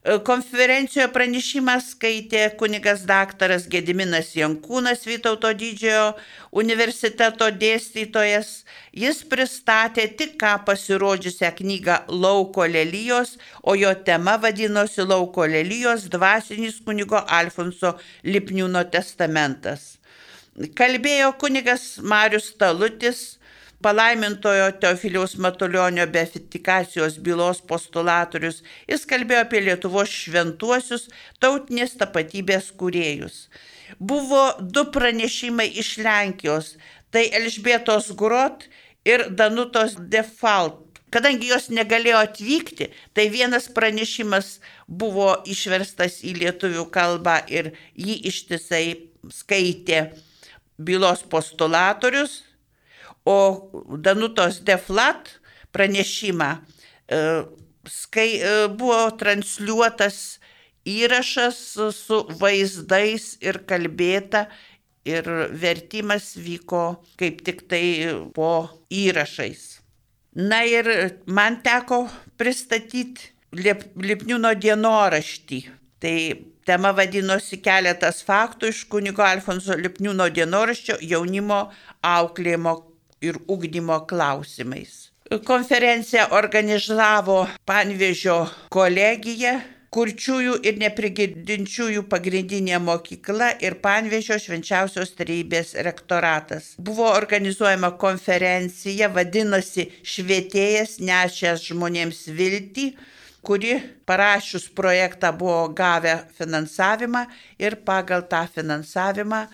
E, 0.00 0.14
konferencijoje 0.24 1.10
pranešimą 1.12 1.74
skaitė 1.84 2.46
kunigas 2.60 3.02
daktaras 3.08 3.66
Gediminas 3.68 4.30
Jankūnas 4.32 5.02
Vytauto 5.04 5.50
didžiojo 5.52 6.14
universiteto 6.62 7.50
dėstytojas. 7.52 8.62
Jis 8.96 9.20
pristatė 9.28 10.06
tik 10.16 10.38
ką 10.40 10.54
pasirodžiusią 10.64 11.50
knygą 11.58 11.98
Lauko 12.08 12.64
lelyjos, 12.64 13.34
o 13.60 13.76
jo 13.76 13.92
tema 14.06 14.38
vadinosi 14.40 15.04
Lauko 15.04 15.44
lelyjos 15.44 16.08
dvasinis 16.08 16.80
kunigo 16.86 17.20
Alfonso 17.28 17.98
Lipniūno 18.24 18.86
testamentas. 18.88 19.98
Kalbėjo 20.80 21.34
kunigas 21.44 21.98
Marius 22.00 22.54
Talutis, 22.56 23.36
palaimintojo 23.82 24.72
Teofiliaus 24.80 25.36
Matulionio 25.38 26.06
beatikacijos 26.06 27.18
bylos 27.24 27.62
postulatorius, 27.64 28.62
jis 28.88 29.06
kalbėjo 29.08 29.44
apie 29.46 29.62
Lietuvos 29.64 30.12
šventuosius 30.12 31.08
tautinės 31.40 31.96
tapatybės 32.00 32.70
kūrėjus. 32.80 33.46
Buvo 33.98 34.44
du 34.60 34.84
pranešimai 34.92 35.70
iš 35.82 35.96
Lenkijos- 36.04 36.76
tai 37.12 37.28
Elžbietos 37.32 38.12
Grot 38.16 38.68
ir 39.04 39.30
Danutos 39.30 39.96
Defalt. 39.96 40.86
Kadangi 41.10 41.48
jos 41.50 41.68
negalėjo 41.74 42.20
atvykti, 42.22 42.90
tai 43.14 43.28
vienas 43.28 43.66
pranešimas 43.68 44.60
buvo 44.86 45.42
išverstas 45.44 46.20
į 46.22 46.36
lietuvių 46.38 46.84
kalbą 46.90 47.40
ir 47.50 47.72
jį 47.98 48.20
ištisai 48.30 48.84
skaitė 49.28 50.12
bylos 50.78 51.22
postulatorius, 51.22 52.42
O 53.30 53.36
Danutos 54.02 54.60
Deflat 54.66 55.28
pranešimą 55.74 56.50
e, 56.56 57.18
skai, 57.86 58.30
e, 58.40 58.54
buvo 58.68 59.10
transliuotas 59.20 60.40
įrašas 60.88 61.58
su 61.94 62.20
vaizdais 62.40 63.34
ir 63.44 63.60
kalbėta 63.68 64.46
ir 65.08 65.26
vertimas 65.62 66.32
vyko 66.36 67.00
kaip 67.20 67.44
tik 67.46 67.66
tai 67.70 67.84
po 68.34 68.68
įrašais. 68.90 69.80
Na 70.34 70.62
ir 70.64 70.86
man 71.26 71.60
teko 71.64 72.06
pristatyti 72.38 73.34
Lipniūno 73.50 74.52
dienoraštį. 74.54 75.56
Tai 75.98 76.16
tema 76.62 76.92
vadinosi 76.94 77.58
keletas 77.58 78.20
faktų 78.22 78.70
iš 78.70 78.84
kunigo 78.92 79.24
Alfonso 79.26 79.74
Lipniūno 79.74 80.28
dienoraščio 80.30 81.00
jaunimo 81.02 81.64
auklėjimo 82.06 82.76
ir 83.20 83.38
ugdymo 83.46 84.00
klausimais. 84.06 85.10
Konferenciją 85.46 86.24
organizavo 86.34 87.44
Panvežio 87.68 88.38
kolegija, 88.74 89.60
kurčiųjų 89.94 90.56
ir 90.66 90.78
neprigidinčiųjų 90.78 92.02
pagrindinė 92.10 92.78
mokykla 92.82 93.52
ir 93.62 93.76
Panvežio 93.82 94.38
švenčiausios 94.42 95.14
trybės 95.18 95.76
rektoratas. 95.86 96.74
Buvo 96.78 97.08
organizuojama 97.14 97.92
konferencija, 98.02 99.10
vadinosi 99.14 99.88
Švietėjas 100.02 100.98
nešęs 101.02 101.66
žmonėms 101.70 102.26
viltį, 102.34 102.90
kuri 103.46 103.78
parašius 104.06 104.68
projektą 104.74 105.32
buvo 105.34 105.64
gavę 105.74 106.20
finansavimą 106.38 107.26
ir 107.58 107.78
pagal 107.86 108.26
tą 108.30 108.44
finansavimą 108.54 109.46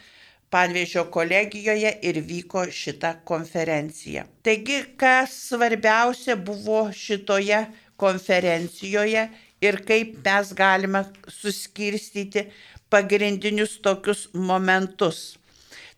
Panvežio 0.56 1.02
kolegijoje 1.12 1.90
ir 2.08 2.18
vyko 2.24 2.62
šita 2.72 3.10
konferencija. 3.28 4.22
Taigi, 4.42 4.78
kas 4.96 5.34
svarbiausia 5.50 6.36
buvo 6.36 6.78
šitoje 6.96 7.58
konferencijoje 8.00 9.26
ir 9.60 9.76
kaip 9.88 10.14
mes 10.24 10.54
galime 10.56 11.02
suskirstyti 11.28 12.46
pagrindinius 12.88 13.76
tokius 13.84 14.28
momentus. 14.32 15.36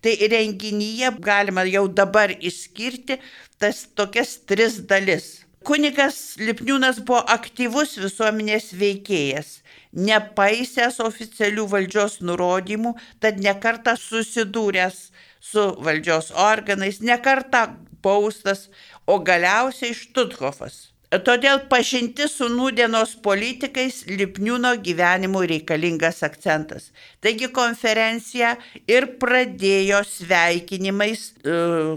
Tai 0.02 0.16
renginyje 0.34 1.12
galima 1.30 1.62
jau 1.70 1.86
dabar 2.00 2.34
išskirti 2.50 3.20
tas 3.62 3.86
tokias 3.94 4.40
tris 4.46 4.80
dalis. 4.90 5.36
Kunigas 5.68 6.18
Lipniūnas 6.42 6.98
buvo 7.06 7.22
aktyvus 7.34 7.94
visuomenės 8.02 8.72
veikėjas, 8.82 9.60
nepaisęs 9.92 11.00
oficialių 11.04 11.64
valdžios 11.72 12.20
nurodymų, 12.24 12.94
tad 13.20 13.40
nekarta 13.40 13.96
susidūręs 14.00 15.08
su 15.40 15.64
valdžios 15.84 16.30
organais, 16.34 17.00
nekarta 17.00 17.68
baustas, 18.02 18.68
o 19.06 19.18
galiausiai 19.24 19.96
Štuthofas. 19.96 20.88
Todėl 21.08 21.62
pažinti 21.70 22.26
su 22.28 22.50
nūdienos 22.52 23.14
politikais 23.24 24.02
Lipniūno 24.10 24.74
gyvenimui 24.84 25.46
reikalingas 25.48 26.20
akcentas. 26.26 26.90
Taigi 27.24 27.48
konferencija 27.48 28.50
ir 28.84 29.06
pradėjo 29.22 30.02
sveikinimais, 30.04 31.22
e, 31.40 31.54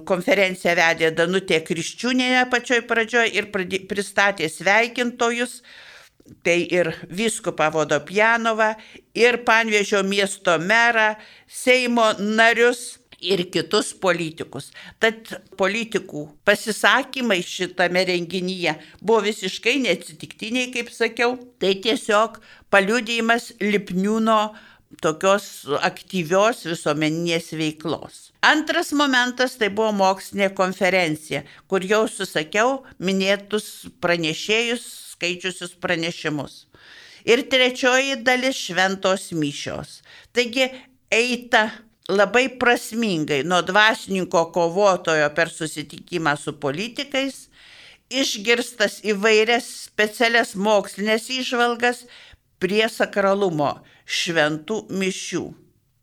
konferenciją 0.08 0.78
vedė 0.80 1.12
Danutė 1.12 1.60
Kriščiūnėje 1.68 2.46
pačioj 2.56 2.86
pradžioje 2.88 3.36
ir 3.36 3.52
pristatė 3.92 4.48
sveikintojus, 4.48 5.60
tai 6.46 6.64
ir 6.72 6.92
viskupą 7.10 7.70
Vodopjanovą, 7.74 8.74
ir 9.18 9.42
Panvėžio 9.48 10.04
miesto 10.08 10.58
merą, 10.60 11.16
Seimo 11.48 12.12
narius 12.20 13.02
ir 13.22 13.44
kitus 13.54 13.92
politikus. 14.02 14.72
Tad 15.02 15.30
politikų 15.60 16.26
pasisakymai 16.48 17.42
šitame 17.46 18.04
renginyje 18.10 18.76
buvo 19.02 19.22
visiškai 19.28 19.78
neatsitiktiniai, 19.86 20.72
kaip 20.74 20.90
sakiau. 20.94 21.38
Tai 21.62 21.76
tiesiog 21.86 22.42
paliudijimas 22.74 23.52
Lipniūno 23.62 24.42
tokios 25.00 25.68
aktyvios 25.86 26.66
visuomeninės 26.68 27.54
veiklos. 27.56 28.32
Antras 28.44 28.92
momentas 28.98 29.56
tai 29.60 29.70
buvo 29.70 29.92
mokslinė 29.96 30.50
konferencija, 30.58 31.44
kur 31.70 31.86
jau 31.86 32.08
susakiau 32.10 32.82
minėtus 33.00 33.88
pranešėjus, 34.04 34.88
skaičiusius 35.22 35.78
pranešimus. 35.80 36.66
Ir 37.26 37.46
trečioji 37.50 38.18
dalis 38.26 38.58
šventos 38.58 39.30
mišios. 39.32 40.02
Taigi 40.34 40.66
eita 41.14 41.70
labai 42.10 42.48
prasmingai 42.58 43.44
nuo 43.46 43.62
dvasininko 43.62 44.52
kovotojo 44.52 45.30
per 45.36 45.50
susitikimą 45.50 46.34
su 46.38 46.56
politikais, 46.60 47.48
išgirstas 48.10 49.04
įvairias 49.06 49.70
specialias 49.86 50.56
mokslinės 50.56 51.30
išvalgas 51.30 52.06
prie 52.60 52.88
sakralumo 52.90 53.78
šventų 54.06 54.88
mišių. 54.90 55.46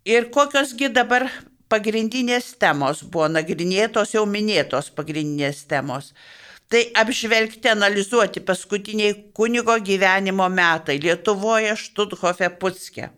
Ir 0.09 0.31
kokiosgi 0.33 0.88
dabar 0.88 1.26
pagrindinės 1.68 2.54
temos 2.62 3.02
buvo 3.02 3.26
nagrinėtos, 3.28 4.14
jau 4.14 4.24
minėtos 4.24 4.88
pagrindinės 4.94 5.66
temos. 5.68 6.14
Tai 6.68 6.83
apžvelgti, 7.00 7.68
analizuoti 7.72 8.40
paskutiniai 8.44 9.14
kunigo 9.33 9.78
gyvenimo 9.81 10.48
metai 10.52 10.98
Lietuvoje, 11.00 11.72
Štuthofe, 11.76 12.50
Putske. 12.61 13.09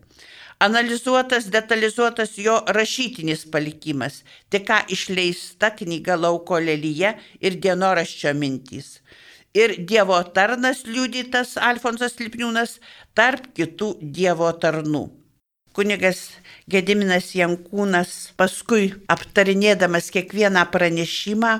Analizuotas, 0.63 1.49
detalizuotas 1.51 2.37
jo 2.37 2.55
rašytinis 2.77 3.43
palikimas, 3.51 4.21
tik 4.49 4.69
ką 4.69 4.77
išleista 4.95 5.73
knyga 5.75 6.15
Lauko 6.21 6.61
lelyje 6.63 7.11
ir 7.43 7.57
dienoraščio 7.63 8.31
mintys. 8.39 9.01
Ir 9.57 9.75
Dievo 9.89 10.21
tarnas 10.35 10.85
liudytas 10.87 11.57
Alfonsas 11.59 12.15
Lipniūnas 12.23 12.77
tarp 13.17 13.51
kitų 13.57 13.97
Dievo 13.99 14.53
tarnų. 14.63 15.09
Kunigas 15.75 16.29
Gediminas 16.69 17.31
Jankūnas 17.33 18.33
paskui 18.37 18.91
aptarinėdamas 19.09 20.11
kiekvieną 20.13 20.67
pranešimą 20.73 21.53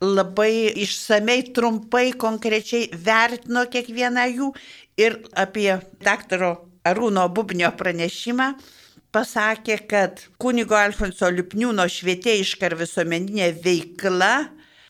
labai 0.00 0.72
išsamei, 0.84 1.42
trumpai, 1.52 2.14
konkrečiai 2.16 2.88
vertino 2.92 3.66
kiekvieną 3.68 4.24
jų 4.32 4.48
ir 4.96 5.20
apie 5.36 5.76
daktaro 6.00 6.54
Arūno 6.86 7.26
Bubnio 7.28 7.68
pranešimą 7.76 8.54
pasakė, 9.12 9.76
kad 9.88 10.24
kunigo 10.40 10.76
Alfonso 10.78 11.28
Lipniūno 11.32 11.86
švietėjiška 11.90 12.70
ir 12.70 12.76
visuomeninė 12.80 13.52
veikla 13.64 14.32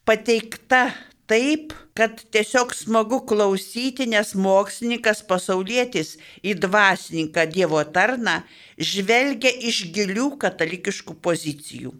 pateikta 0.06 0.88
taip, 1.30 1.74
kad 1.96 2.20
tiesiog 2.32 2.74
smagu 2.74 3.20
klausyti, 3.26 4.06
nes 4.10 4.34
mokslininkas 4.38 5.22
pasaulietis 5.28 6.16
į 6.46 6.56
dvasininką 6.62 7.46
Dievo 7.52 7.82
tarną 7.96 8.40
žvelgia 8.78 9.52
iš 9.70 9.84
gilių 9.96 10.32
katalikiškų 10.42 11.18
pozicijų. 11.24 11.94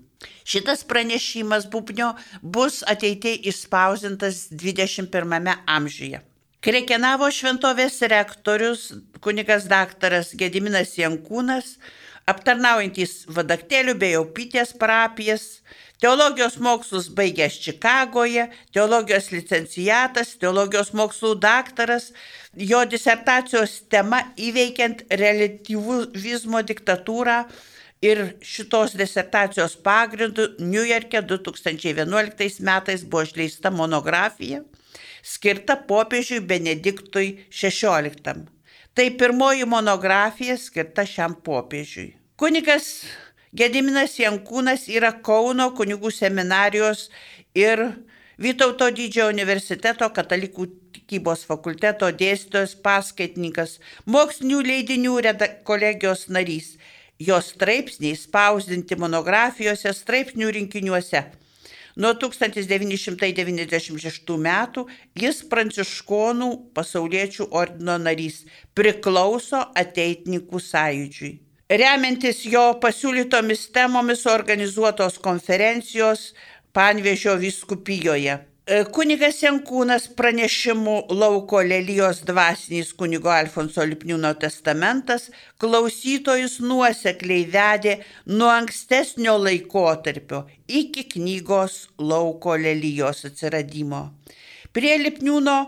Šitas 0.47 0.85
pranešimas 0.87 1.67
Bubnio 1.71 2.12
bus 2.43 2.83
ateitie 2.87 3.35
išspausintas 3.51 4.47
21 4.53 5.53
amžiuje. 5.67 6.23
Krekenavo 6.67 7.29
šventovės 7.31 8.01
rektorius 8.11 8.89
kunigas 9.23 9.69
daktaras 9.71 10.33
Gediminas 10.35 10.97
Jankūnas, 10.99 11.77
aptarnaujantis 12.27 13.27
vadaktėlių 13.31 13.95
bei 14.01 14.15
jaupytės 14.17 14.73
parapijas, 14.81 15.61
Teologijos 16.00 16.59
mokslus 16.61 17.09
baigęs 17.09 17.54
Čikagoje, 17.64 18.50
teologijos 18.72 19.30
licencijatas, 19.32 20.35
teologijos 20.40 20.92
mokslų 20.92 21.35
daktaras, 21.40 22.11
jo 22.52 22.82
disertacijos 22.85 23.78
tema 23.88 24.20
įveikiant 24.37 25.06
relativizmo 25.22 26.61
diktatūrą 26.68 27.38
ir 28.04 28.22
šitos 28.44 28.92
disertacijos 29.00 29.78
pagrindu 29.80 30.50
New 30.59 30.85
York'e 30.85 31.24
2011 31.24 32.61
metais 32.61 33.04
buvo 33.04 33.24
išleista 33.24 33.72
monografija 33.72 34.61
skirta 35.26 35.76
popiežiui 35.88 36.40
Benediktui 36.40 37.32
XVI. 37.50 38.44
Tai 38.94 39.06
pirmoji 39.18 39.64
monografija 39.66 40.56
skirta 40.61 41.04
šiam 41.09 41.35
popiežiui. 41.44 42.12
Kunigas 42.37 43.06
Gediminas 43.54 44.18
Jankūnas 44.18 44.88
yra 44.90 45.12
Kauno 45.22 45.70
kunigų 45.76 46.11
seminarijos 46.11 47.06
ir 47.54 47.87
Vytauto 48.37 48.90
didžiojo 48.92 49.32
universiteto 49.32 50.04
katalikų 50.12 50.66
tikybos 50.92 51.46
fakulteto 51.48 52.11
dėstytojas, 52.12 52.76
paskaitininkas, 52.85 53.80
mokslinių 54.04 54.61
leidinių 54.66 55.16
kolegijos 55.64 56.28
narys. 56.28 56.76
Jos 57.16 57.54
straipsniai 57.54 58.12
spausdinti 58.12 58.92
monografijose, 59.00 59.88
straipsnių 59.88 60.52
rinkiniuose. 60.52 61.32
Nuo 61.96 62.12
1996 62.12 64.37
metų 64.37 64.85
jis 65.16 65.40
pranciškonų 65.48 66.76
pasauliečių 66.76 67.48
ordino 67.56 67.96
narys, 67.96 68.44
priklauso 68.76 69.64
ateitininkų 69.72 70.61
sąjūdžiui. 70.61 71.45
Remiantis 71.66 72.44
jo 72.46 72.76
pasiūlytomis 72.79 73.64
temomis 73.74 74.20
organizuotos 74.31 75.16
konferencijos 75.18 76.29
Panvežio 76.72 77.33
viskupijoje. 77.40 78.37
E, 78.66 78.76
kunigas 78.94 79.40
Jankūnas 79.42 80.07
pranešimu 80.14 80.94
lauko 81.11 81.64
lelijos 81.66 82.20
dvasinis 82.29 82.92
kunigo 82.94 83.33
Alfonso 83.35 83.83
Lipniūno 83.83 84.31
testamentas 84.38 85.26
klausytojus 85.59 86.61
nuosekliai 86.62 87.48
vedė 87.50 87.96
nuo 88.31 88.52
ankstesnio 88.52 89.35
laikotarpio 89.35 90.44
iki 90.68 91.09
knygos 91.16 91.88
lauko 91.98 92.55
lelijos 92.55 93.24
atsiradimo. 93.26 94.05
Prie 94.70 94.94
Lipniūno 95.02 95.59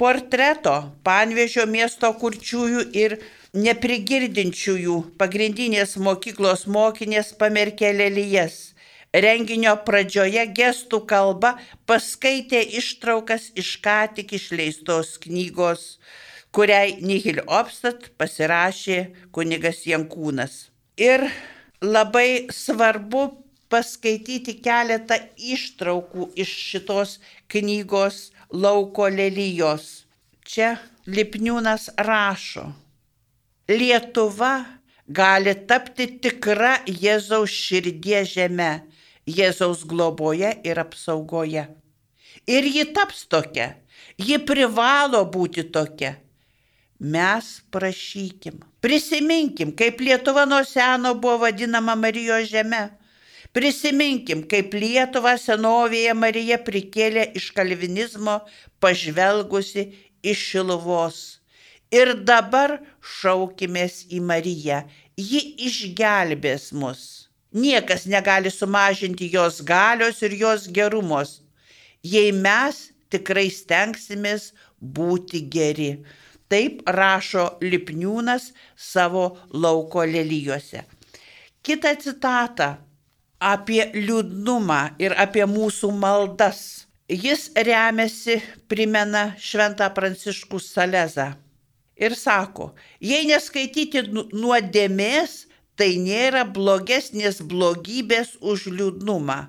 portreto 0.00 0.74
Panvežio 1.06 1.66
miesto 1.70 2.10
kurčiųjų 2.18 2.84
ir 2.98 3.16
neprigirdinčiųjų 3.54 4.96
pagrindinės 5.20 5.96
mokyklos 6.02 6.66
mokinės 6.66 7.32
pamerkė 7.38 7.92
lelyjas. 7.94 8.74
Renginio 9.14 9.76
pradžioje 9.86 10.42
gestų 10.56 11.04
kalba 11.06 11.52
paskaitė 11.86 12.64
ištraukas 12.80 13.52
iš 13.54 13.76
ką 13.84 14.00
tik 14.16 14.34
išleistos 14.34 15.14
knygos, 15.22 15.84
kuriai 16.50 16.96
Nihil 16.98 17.38
Opstat 17.46 18.10
pasirašė 18.18 18.98
kunigas 19.30 19.84
Jankūnas. 19.86 20.64
Ir 20.98 21.28
labai 21.78 22.50
svarbu 22.50 23.28
paskaityti 23.70 24.58
keletą 24.62 25.20
ištraukų 25.38 26.32
iš 26.34 26.50
šitos 26.72 27.18
knygos 27.54 28.33
lauko 28.54 29.08
lelyjos. 29.10 30.04
Čia 30.44 30.76
Lipniūnas 31.10 31.90
rašo. 32.06 32.68
Lietuva 33.68 34.52
gali 35.08 35.54
tapti 35.68 36.06
tikra 36.22 36.78
Jėzaus 36.88 37.52
širdie 37.52 38.22
žeme, 38.28 38.84
Jėzaus 39.28 39.84
globoje 39.88 40.52
ir 40.64 40.80
apsaugoje. 40.80 41.66
Ir 42.44 42.68
ji 42.68 42.84
taps 42.96 43.24
tokia, 43.28 43.74
ji 44.20 44.38
privalo 44.44 45.24
būti 45.32 45.64
tokia. 45.72 46.14
Mes 47.00 47.46
prašykim, 47.72 48.60
prisiminkim, 48.84 49.72
kaip 49.76 50.00
Lietuva 50.00 50.44
nuo 50.48 50.62
seno 50.64 51.14
buvo 51.16 51.42
vadinama 51.44 51.96
Marijos 51.96 52.48
žeme. 52.52 52.86
Prisiminkim, 53.54 54.42
kaip 54.50 54.74
Lietuvą 54.74 55.36
senovėje 55.38 56.14
Marija 56.18 56.58
prikėlė 56.66 57.28
iš 57.38 57.52
kalvinizmo, 57.54 58.40
pažvelgusi 58.82 59.88
iš 60.26 60.42
šiluvos 60.50 61.22
Ir 61.94 62.10
dabar 62.26 62.78
šaukimės 62.98 64.04
į 64.10 64.18
Mariją, 64.24 64.80
ji 65.14 65.40
išgelbės 65.68 66.72
mus. 66.74 67.02
Niekas 67.54 68.08
negali 68.10 68.50
sumažinti 68.50 69.28
jos 69.30 69.60
galios 69.62 70.22
ir 70.26 70.34
jos 70.40 70.66
gerumos, 70.66 71.36
jei 72.02 72.32
mes 72.34 72.88
tikrai 73.14 73.46
stengsimės 73.52 74.48
būti 74.80 75.44
geri. 75.54 75.92
Taip 76.50 76.82
rašo 76.98 77.46
Lipniūnas 77.62 78.50
savo 78.74 79.28
lauko 79.52 80.02
lelyjose. 80.02 80.82
Kita 81.62 81.94
citata 82.02 82.72
apie 83.40 83.86
liūdnumą 83.94 84.96
ir 85.02 85.14
apie 85.20 85.46
mūsų 85.48 85.92
maldas. 85.96 86.86
Jis 87.08 87.50
remiasi, 87.54 88.38
primena 88.68 89.32
Šventą 89.36 89.90
Pranciškų 89.92 90.60
Salezą 90.62 91.34
ir 91.96 92.14
sako, 92.16 92.72
jei 93.00 93.26
neskaityti 93.28 94.04
nu, 94.12 94.26
nuodėmės, 94.32 95.44
tai 95.78 95.94
nėra 95.98 96.44
blogesnės 96.46 97.40
blogybės 97.42 98.36
už 98.40 98.68
liūdnumą. 98.74 99.40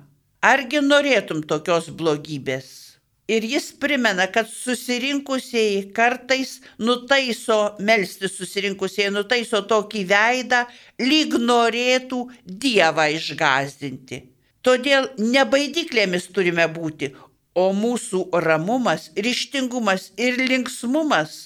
Argi 0.46 0.82
norėtum 0.82 1.42
tokios 1.42 1.90
blogybės? 1.90 2.85
Ir 3.26 3.42
jis 3.42 3.72
primena, 3.82 4.28
kad 4.30 4.46
susirinkusieji 4.46 5.88
kartais 5.94 6.60
nutaiso, 6.78 7.74
melsti 7.82 8.30
susirinkusieji 8.30 9.10
nutaiso 9.10 9.64
tokį 9.66 10.04
veidą, 10.12 10.62
lyg 11.02 11.34
norėtų 11.42 12.20
Dievą 12.46 13.08
išgazdinti. 13.16 14.20
Todėl 14.62 15.10
nebaidyklėmis 15.18 16.30
turime 16.34 16.68
būti, 16.70 17.10
o 17.58 17.72
mūsų 17.74 18.22
ramumas, 18.46 19.10
ryštingumas 19.18 20.12
ir 20.22 20.38
linksmumas 20.46 21.36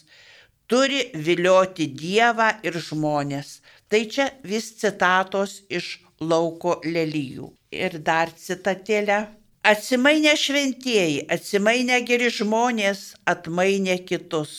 turi 0.71 1.03
vilioti 1.15 1.89
Dievą 1.97 2.53
ir 2.67 2.77
žmonės. 2.77 3.59
Tai 3.91 4.05
čia 4.05 4.29
vis 4.45 4.71
citatos 4.83 5.63
iš 5.69 5.97
lauko 6.21 6.77
lelyjų. 6.85 7.51
Ir 7.73 7.99
dar 8.05 8.31
citatėlė. 8.37 9.40
Atsimainę 9.63 10.33
šventieji, 10.41 11.27
atsimainę 11.29 11.99
geri 12.09 12.31
žmonės, 12.33 13.01
atmainę 13.29 13.99
kitus. 14.09 14.53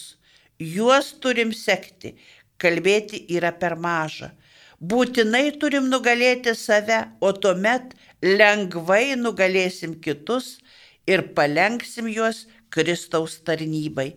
Juos 0.61 1.07
turim 1.23 1.49
sekti, 1.57 2.11
kalbėti 2.61 3.23
yra 3.33 3.49
per 3.49 3.73
maža. 3.81 4.29
Būtinai 4.77 5.57
turim 5.57 5.87
nugalėti 5.89 6.53
save, 6.53 6.99
o 7.17 7.31
tuomet 7.33 7.95
lengvai 8.21 9.15
nugalėsim 9.17 9.95
kitus 10.05 10.59
ir 11.09 11.25
palenksim 11.33 12.05
juos 12.05 12.43
Kristaus 12.69 13.39
tarnybai. 13.41 14.11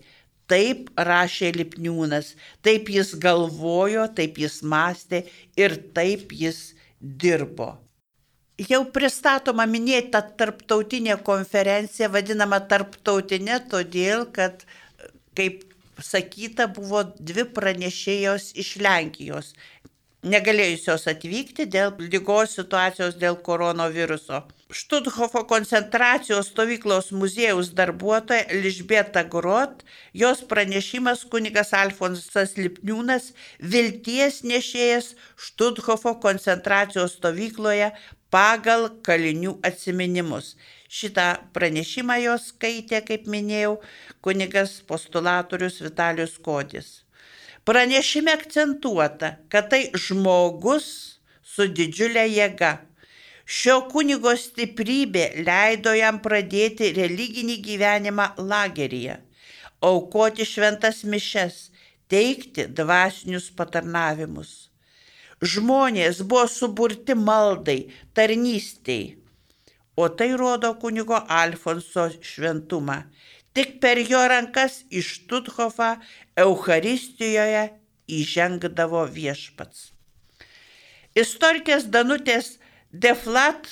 Taip 0.52 0.92
rašė 1.00 1.54
Lipniūnas, 1.56 2.34
taip 2.60 2.92
jis 2.92 3.14
galvojo, 3.24 4.04
taip 4.12 4.36
jis 4.36 4.60
mąstė 4.60 5.24
ir 5.56 5.80
taip 5.96 6.36
jis 6.44 6.74
dirbo. 7.00 7.72
Jau 8.54 8.84
pristatoma 8.94 9.64
minėta 9.66 10.20
tarptautinė 10.38 11.16
konferencija, 11.26 12.06
vadinama 12.08 12.60
tarptautinė, 12.70 13.58
todėl 13.70 14.28
kad, 14.36 14.62
kaip 15.34 15.64
sakyta, 15.98 16.68
buvo 16.76 17.02
dvi 17.18 17.48
pranešėjos 17.56 18.52
iš 18.62 18.76
Lenkijos 18.86 19.50
negalėjusios 20.24 21.06
atvykti 21.10 21.66
dėl 21.68 21.94
lygos 22.00 22.56
situacijos 22.58 23.16
dėl 23.20 23.36
koronaviruso. 23.44 24.42
Štuthofo 24.74 25.44
koncentracijos 25.46 26.48
stovyklos 26.50 27.12
muziejaus 27.14 27.70
darbuotoja 27.78 28.48
Ližbėta 28.64 29.22
Grot, 29.30 29.84
jos 30.16 30.42
pranešimas 30.50 31.22
kunigas 31.30 31.70
Alfonsas 31.76 32.56
Lipniūnas, 32.58 33.30
vilties 33.60 34.42
nešėjas 34.48 35.12
Štuthofo 35.36 36.16
koncentracijos 36.24 37.18
stovykloje 37.20 37.92
pagal 38.32 38.88
kalinių 39.06 39.58
atsiminimus. 39.66 40.54
Šitą 40.88 41.26
pranešimą 41.56 42.20
jos 42.22 42.50
skaitė, 42.52 43.00
kaip 43.06 43.26
minėjau, 43.26 43.78
kunigas 44.22 44.78
postulatorius 44.86 45.80
Vitalius 45.82 46.36
Kodis. 46.38 47.02
Pranešime 47.64 48.32
akcentuota, 48.36 49.36
kad 49.48 49.70
tai 49.72 49.88
žmogus 49.96 50.86
su 51.42 51.66
didžiulė 51.66 52.26
jėga. 52.28 52.74
Šio 53.44 53.78
kunigo 53.92 54.32
stiprybė 54.40 55.24
leido 55.44 55.92
jam 55.96 56.20
pradėti 56.24 56.92
religinį 56.96 57.56
gyvenimą 57.64 58.30
lageryje, 58.40 59.18
aukoti 59.84 60.46
šventas 60.48 61.02
mišes, 61.04 61.58
teikti 62.08 62.68
dvasinius 62.68 63.50
patarnavimus. 63.56 64.63
Žmonės 65.44 66.22
buvo 66.24 66.46
suburti 66.48 67.14
maldai, 67.18 67.90
tarnystėjai, 68.16 69.16
o 70.00 70.08
tai 70.08 70.30
rodo 70.40 70.72
kunigo 70.80 71.18
Alfonso 71.28 72.08
šventumą. 72.24 73.02
Tik 73.54 73.76
per 73.82 74.00
jo 74.02 74.22
rankas 74.30 74.80
iš 74.90 75.10
Tuthofą 75.30 75.94
Eucharistijoje 76.40 77.68
įžengdavo 78.10 79.04
viešpats. 79.14 79.90
Istorikės 81.14 81.86
Danutės 81.94 82.56
Deflat 82.90 83.68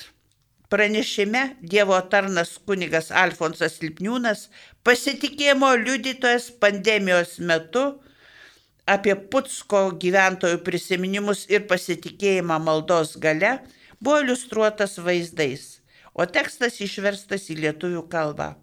pranešime 0.71 1.57
Dievo 1.59 1.97
tarnas 2.13 2.55
kunigas 2.67 3.11
Alfonsas 3.11 3.81
Lipniūnas 3.83 4.47
pasitikėjimo 4.87 5.73
liudytojas 5.83 6.51
pandemijos 6.63 7.37
metu 7.39 7.83
apie 8.89 9.15
Putsko 9.15 9.91
gyventojų 9.99 10.59
prisiminimus 10.65 11.45
ir 11.51 11.67
pasitikėjimą 11.69 12.59
maldos 12.63 13.15
gale 13.21 13.59
buvo 14.03 14.19
iliustruotas 14.23 14.97
vaizdais, 14.99 15.79
o 16.13 16.25
tekstas 16.27 16.81
išverstas 16.83 17.47
į 17.53 17.61
lietuvių 17.63 18.03
kalbą. 18.11 18.53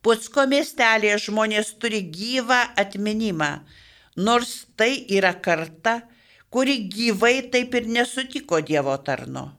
Putsko 0.00 0.46
miestelėje 0.48 1.18
žmonės 1.26 1.74
turi 1.78 2.00
gyvą 2.08 2.60
atminimą, 2.80 3.50
nors 4.16 4.64
tai 4.80 5.04
yra 5.12 5.34
karta, 5.36 6.00
kuri 6.50 6.78
gyvai 6.90 7.50
taip 7.52 7.76
ir 7.78 7.86
nesutiko 7.86 8.62
Dievo 8.64 8.96
tarno. 9.04 9.50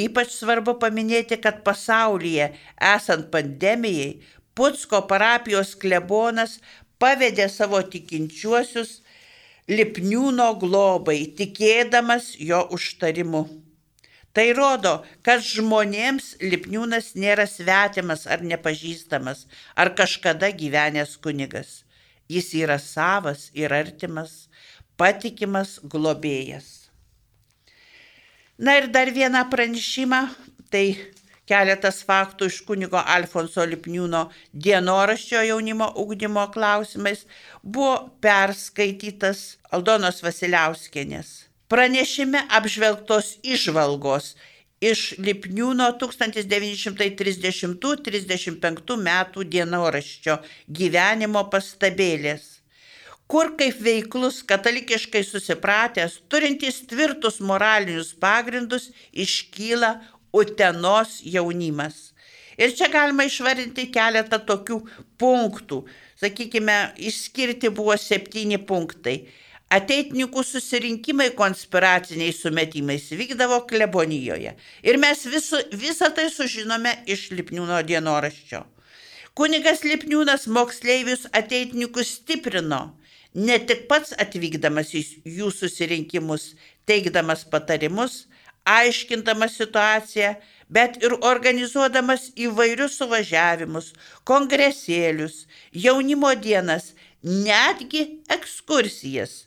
Ypač 0.00 0.32
svarbu 0.32 0.78
paminėti, 0.80 1.36
kad 1.42 1.62
pasaulyje, 1.66 2.50
esant 2.94 3.28
pandemijai, 3.30 4.20
Putsko 4.54 5.04
parapijos 5.06 5.76
klebonas 5.78 6.58
pavedė 7.00 7.48
savo 7.48 7.80
tikinčiuosius 7.82 9.00
Lipniūno 9.70 10.48
globai, 10.58 11.20
tikėdamas 11.38 12.32
jo 12.42 12.64
užtarimu. 12.74 13.44
Tai 14.34 14.46
rodo, 14.54 14.92
kad 15.26 15.42
žmonėms 15.46 16.36
Lipniūnas 16.42 17.12
nėra 17.18 17.46
svetimas 17.50 18.26
ar 18.30 18.42
nepažįstamas, 18.46 19.44
ar 19.74 19.92
kažkada 19.98 20.50
gyvenęs 20.54 21.16
kunigas. 21.22 21.84
Jis 22.30 22.52
yra 22.62 22.78
savas 22.82 23.48
ir 23.58 23.74
artimas, 23.74 24.48
patikimas 24.98 25.78
globėjas. 25.82 26.90
Na 28.58 28.76
ir 28.78 28.90
dar 28.92 29.10
vieną 29.10 29.46
pranešimą, 29.50 30.20
tai 30.70 30.98
keletas 31.50 32.00
faktų 32.06 32.52
iš 32.52 32.62
kunigo 32.70 33.02
Alfonso 33.18 33.66
Lipniūno 33.74 34.24
dienoraščio 34.54 35.44
jaunimo 35.50 35.92
ugdymo 36.06 36.46
klausimais 36.54 37.26
buvo 37.62 37.94
perskaitytas 38.24 39.44
Aldonos 39.74 40.22
Vasiliauskienės 40.24 41.38
Pranešime 41.70 42.40
apžvelgtos 42.50 43.36
išvalgos 43.46 44.34
iš 44.82 45.14
Lipniūno 45.22 45.86
1930-35 46.00 48.96
metų 49.04 49.44
dienoraščio 49.52 50.34
gyvenimo 50.78 51.42
pastabėlės, 51.52 52.48
kur 53.30 53.52
kaip 53.60 53.76
veiklus 53.86 54.40
katalikiškai 54.50 55.22
susipratęs, 55.28 56.16
turintys 56.26 56.82
tvirtus 56.90 57.38
moralinius 57.38 58.10
pagrindus, 58.18 58.90
iškyla 59.14 60.02
Utenos 60.32 61.20
jaunimas. 61.24 62.10
Ir 62.60 62.74
čia 62.76 62.90
galima 62.92 63.24
išvardinti 63.24 63.86
keletą 63.94 64.38
tokių 64.46 64.80
punktų. 65.20 65.84
Sakykime, 66.20 66.76
išskirti 67.00 67.70
buvo 67.72 67.96
septyni 67.96 68.58
punktai. 68.60 69.22
Ateitininkų 69.70 70.42
susirinkimai 70.44 71.28
konspiraciniais 71.38 72.40
sumetimais 72.42 73.06
vykdavo 73.14 73.60
klebonijoje. 73.70 74.56
Ir 74.82 74.98
mes 74.98 75.22
visu, 75.30 75.60
visą 75.70 76.10
tai 76.14 76.26
sužinome 76.34 76.96
iš 77.06 77.28
Lipniūno 77.38 77.78
dienoraščio. 77.86 78.64
Kunigas 79.38 79.84
Lipniūnas 79.86 80.48
moksleivius 80.50 81.28
ateitininkus 81.30 82.16
stiprino, 82.18 82.80
ne 83.32 83.60
tik 83.62 83.86
pats 83.88 84.10
atvykdamas 84.18 84.90
į 84.98 85.04
jų 85.38 85.52
susirinkimus, 85.54 86.50
teikdamas 86.90 87.46
patarimus, 87.52 88.24
aiškindamas 88.76 89.58
situaciją, 89.58 90.34
bet 90.70 90.98
ir 91.02 91.16
organizuodamas 91.32 92.30
įvairius 92.46 92.96
suvažiavimus, 93.00 93.92
kongresėlius, 94.28 95.44
jaunimo 95.86 96.32
dienas, 96.46 96.92
netgi 97.22 98.06
ekskursijas 98.30 99.44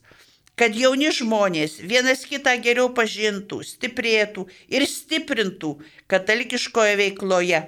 kad 0.60 0.76
jauni 0.78 1.10
žmonės 1.14 1.80
vienas 1.82 2.28
kitą 2.30 2.54
geriau 2.62 2.92
pažintų, 2.94 3.62
stiprėtų 3.66 4.46
ir 4.70 4.86
stiprintų 4.90 5.72
katalikiškoje 6.12 6.98
veikloje, 7.00 7.62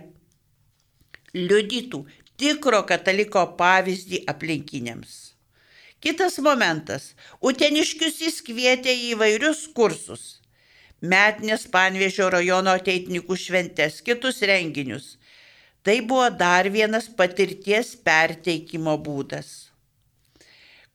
liudytų 1.33 2.03
tikro 2.39 2.83
kataliko 2.87 3.45
pavyzdį 3.57 4.25
aplinkiniams. 4.29 5.15
Kitas 6.05 6.37
momentas. 6.37 7.13
Uteniškius 7.41 8.19
jis 8.21 8.41
kvietė 8.45 8.93
į 8.93 9.15
įvairius 9.15 9.65
kursus. 9.73 10.25
Metinės 11.11 11.67
Panvėžio 11.71 12.31
rajono 12.33 12.73
ateitininkų 12.79 13.37
šventės, 13.37 14.01
kitus 14.05 14.41
renginius. 14.49 15.15
Tai 15.85 15.99
buvo 16.09 16.31
dar 16.33 16.69
vienas 16.73 17.07
patirties 17.19 17.93
perteikimo 18.07 18.95
būdas. 19.05 19.69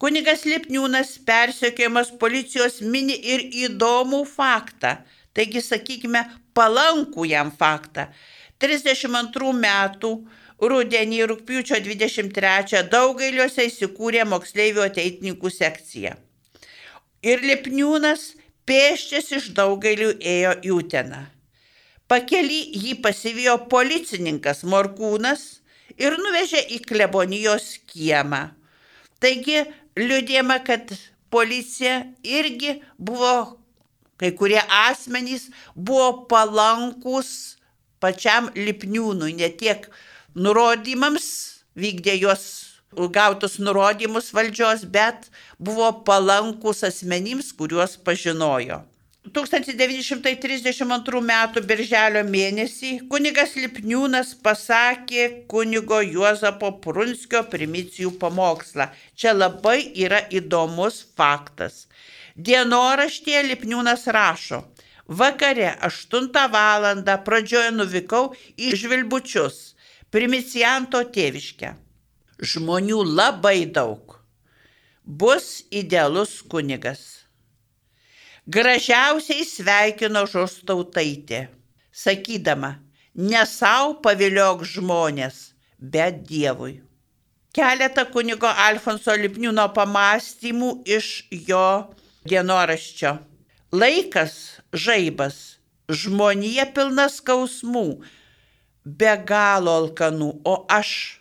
Kunigas 0.01 0.47
Lipniūnas 0.49 1.19
persiekėjimas 1.29 2.15
policijos 2.21 2.81
mini 2.81 3.19
ir 3.35 3.45
įdomų 3.67 4.23
faktą, 4.27 4.97
taigi 5.37 5.61
sakykime 5.61 6.25
palankų 6.57 7.27
jam 7.29 7.53
faktą. 7.53 8.09
32 8.65 9.53
metų 9.61 10.15
rudenį 10.73 11.21
rūpiučio 11.31 11.79
23 11.85 12.83
daugailiuose 12.93 13.69
įsikūrė 13.69 14.25
moksleivių 14.33 14.85
ateitininkų 14.89 15.53
sekcija. 15.53 16.17
Ir 17.21 17.45
Lipniūnas 17.45 18.31
pėščias 18.71 19.33
iš 19.35 19.51
daugailių 19.59 20.15
ėjo 20.23 20.55
į 20.63 20.75
Uteną. 20.77 21.25
Pakeli 22.11 22.61
jį 22.75 22.97
pasivijo 23.03 23.57
policininkas 23.71 24.63
Morkūnas 24.67 25.43
ir 25.99 26.17
nuvežė 26.19 26.63
į 26.77 26.81
klebonijos 26.87 27.73
kiemą. 27.91 28.51
Taigi 29.23 29.65
liūdėma, 29.99 30.61
kad 30.67 30.91
policija 31.31 32.01
irgi 32.23 32.79
buvo, 32.99 33.59
kai 34.19 34.33
kurie 34.39 34.63
asmenys 34.87 35.49
buvo 35.75 36.27
palankus 36.31 37.59
pačiam 38.03 38.49
Lipniūnui, 38.55 39.35
ne 39.39 39.51
tiek 39.51 39.87
nurodymams, 40.35 41.29
vykdė 41.79 42.17
juos 42.23 42.70
gautus 42.93 43.59
nurodymus 43.59 44.33
valdžios, 44.35 44.85
bet 44.85 45.31
buvo 45.59 45.93
palankus 46.05 46.83
asmenims, 46.85 47.53
kuriuos 47.53 47.97
pažinojo. 48.05 48.83
1932 49.31 51.21
m. 51.21 51.33
birželio 51.69 52.23
mėnesį 52.25 52.93
kunigas 53.13 53.53
Lipniūnas 53.55 54.33
pasakė 54.43 55.45
kunigo 55.47 56.01
Juozapo 56.01 56.71
Prunskio 56.81 57.43
primicijų 57.53 58.15
pamokslą. 58.19 58.89
Čia 59.15 59.35
labai 59.37 59.93
yra 59.95 60.23
įdomus 60.33 61.03
faktas. 61.17 61.85
Dienoraštėje 62.35 63.45
Lipniūnas 63.51 64.09
rašo, 64.09 64.65
vakare 65.07 65.77
8 65.85 66.33
val. 66.57 67.05
pradžioje 67.05 67.71
nuvykau 67.77 68.33
į 68.57 68.73
Žvilbučius, 68.73 69.77
primicijanto 70.11 71.05
tėviškę. 71.05 71.90
Žmonių 72.41 73.03
labai 73.05 73.65
daug. 73.69 74.19
Bus 75.05 75.65
idealus 75.71 76.41
kunigas 76.49 77.21
gražiausiai 78.51 79.45
sveikino 79.47 80.25
žostautaitė, 80.27 81.49
sakydama, 81.93 82.79
ne 83.15 83.43
savo 83.47 83.99
paviliok 84.05 84.65
žmonės, 84.67 85.53
bet 85.79 86.25
Dievui. 86.29 86.81
Keletą 87.55 88.07
kunigo 88.11 88.49
Alfonso 88.49 89.15
Lipniūno 89.19 89.67
pamastymų 89.75 90.71
iš 90.87 91.09
jo 91.49 91.93
dienoraščio. 92.31 93.17
Laikas 93.75 94.35
žaibas, 94.75 95.61
žmonija 95.91 96.69
pilna 96.75 97.09
skausmų, 97.11 97.87
be 98.85 99.15
galo 99.27 99.77
alkanų, 99.83 100.31
o 100.47 100.55
aš, 100.71 101.20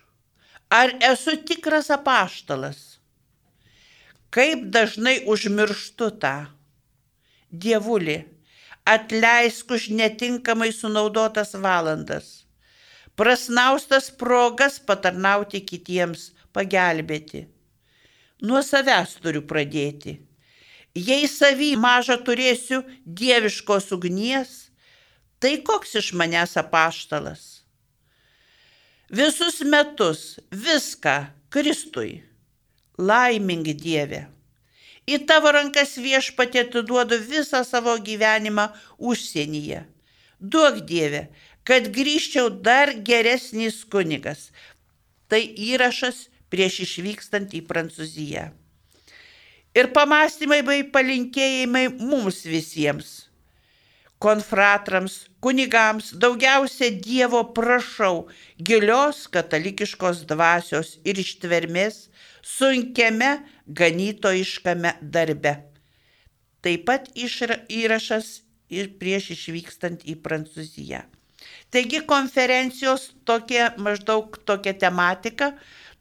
ar 0.69 0.93
esu 1.01 1.33
tikras 1.45 1.89
apaštalas? 1.89 2.99
Kaip 4.29 4.69
dažnai 4.69 5.23
užmirštu 5.25 6.09
tą 6.21 6.35
Dievulį, 7.49 8.19
atleisk 8.85 9.71
už 9.73 9.87
netinkamai 9.89 10.69
sunaudotas 10.69 11.55
valandas, 11.57 12.45
prasnaustas 13.17 14.11
progas 14.13 14.77
patarnauti 14.77 15.63
kitiems, 15.65 16.29
pagelbėti. 16.53 17.47
Nuo 18.45 18.61
savęs 18.61 19.17
turiu 19.23 19.41
pradėti. 19.49 20.19
Jei 20.93 21.25
savy 21.27 21.73
mažą 21.77 22.19
turėsiu 22.21 22.83
dieviškos 23.05 23.89
ugnies, 23.97 24.69
tai 25.41 25.57
koks 25.65 25.97
iš 26.03 26.13
manęs 26.13 26.53
apaštalas? 26.61 27.58
Visus 29.09 29.61
metus 29.61 30.39
viską 30.51 31.25
Kristui. 31.49 32.19
Laimingi 33.01 33.73
Dieve. 33.73 34.27
Į 35.09 35.23
tavo 35.25 35.49
rankas 35.55 35.95
viešpatė 35.97 36.67
atiduodu 36.67 37.17
visą 37.17 37.63
savo 37.65 37.95
gyvenimą 38.05 38.67
užsienyje. 39.01 39.79
Duok 40.37 40.83
Dieve, 40.85 41.23
kad 41.65 41.89
grįžčiau 41.89 42.51
dar 42.61 42.93
geresnis 43.07 43.81
kunigas. 43.89 44.51
Tai 45.25 45.41
įrašas 45.41 46.27
prieš 46.53 46.83
išvykstant 46.85 47.57
į 47.57 47.63
Prancūziją. 47.65 48.51
Ir 49.73 49.89
pamastymai 49.95 50.61
bei 50.61 50.85
palinkėjimai 50.85 51.87
mums 51.97 52.43
visiems. 52.45 53.28
Konfratrams, 54.19 55.29
kunigams 55.39 56.11
daugiausia 56.19 56.89
Dievo 56.91 57.43
prašau 57.55 58.27
gilios 58.59 59.27
katalikiškos 59.31 60.25
dvasios 60.27 60.97
ir 61.07 61.21
ištvermės 61.23 62.09
sunkiame 62.43 63.31
ganytojiškame 63.79 64.97
darbe. 65.15 65.55
Taip 66.59 66.83
pat 66.89 67.07
įrašas 67.15 68.41
ir 68.67 68.91
prieš 68.99 69.31
išvykstant 69.37 70.03
į 70.03 70.19
Prancūziją. 70.25 71.05
Taigi 71.71 72.03
konferencijos 72.03 73.13
tokia 73.23 73.71
maždaug 73.79 74.35
tokia 74.43 74.73
tematika, 74.83 75.53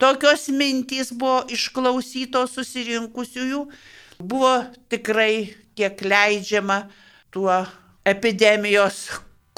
tokios 0.03 0.49
mintys 0.51 1.13
buvo 1.15 1.45
išklausytos 1.55 2.59
susirinkusiųjų, 2.59 3.67
buvo 4.19 4.55
tikrai 4.91 5.55
kiek 5.79 6.03
leidžiama 6.03 6.87
tuo 7.31 7.63
epidemijos 8.11 9.07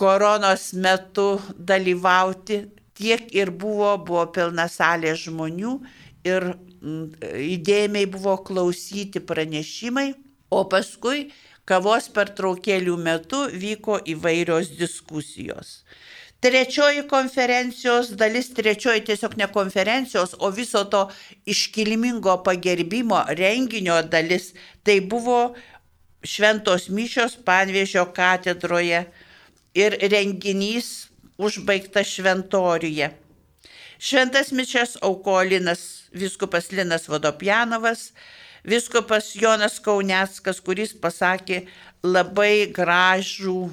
koronos 0.01 0.73
metu 0.73 1.41
dalyvauti, 1.57 2.65
tiek 2.97 3.29
ir 3.37 3.51
buvo, 3.51 3.95
buvo 4.05 4.27
pilna 4.35 4.67
salė 4.69 5.15
žmonių 5.17 5.77
ir 6.29 6.53
mm, 6.53 7.05
įdėmiai 7.57 8.09
buvo 8.11 8.37
klausyti 8.45 9.23
pranešimai, 9.25 10.13
o 10.51 10.65
paskui 10.69 11.29
kavos 11.69 12.09
pertraukėlių 12.15 12.97
metu 13.01 13.45
vyko 13.53 14.01
įvairios 14.15 14.73
diskusijos. 14.79 15.83
Trečioji 16.41 17.05
konferencijos 17.09 18.15
dalis, 18.17 18.49
trečioji 18.57 19.03
tiesiog 19.11 19.35
ne 19.37 19.47
konferencijos, 19.53 20.33
o 20.41 20.49
viso 20.57 20.87
to 20.89 21.03
iškilmingo 21.45 22.39
pagerbimo 22.47 23.21
renginio 23.37 23.99
dalis, 24.09 24.55
tai 24.83 25.03
buvo 25.05 25.53
šventos 26.27 26.89
mišios 26.93 27.37
Panvėžio 27.45 28.05
katedroje 28.15 29.05
ir 29.75 29.97
renginys 30.13 31.09
užbaigtas 31.41 32.11
šventoriuje. 32.17 33.11
Šventas 34.01 34.53
mičias 34.53 34.97
auko 35.05 35.41
Linas, 35.45 36.09
viskupas 36.13 36.71
Linas 36.73 37.09
Vodopjanovas, 37.09 38.13
viskupas 38.65 39.35
Jonas 39.37 39.79
Kauneckas, 39.81 40.61
kuris 40.65 40.95
pasakė 40.97 41.67
labai 42.05 42.69
gražų 42.73 43.71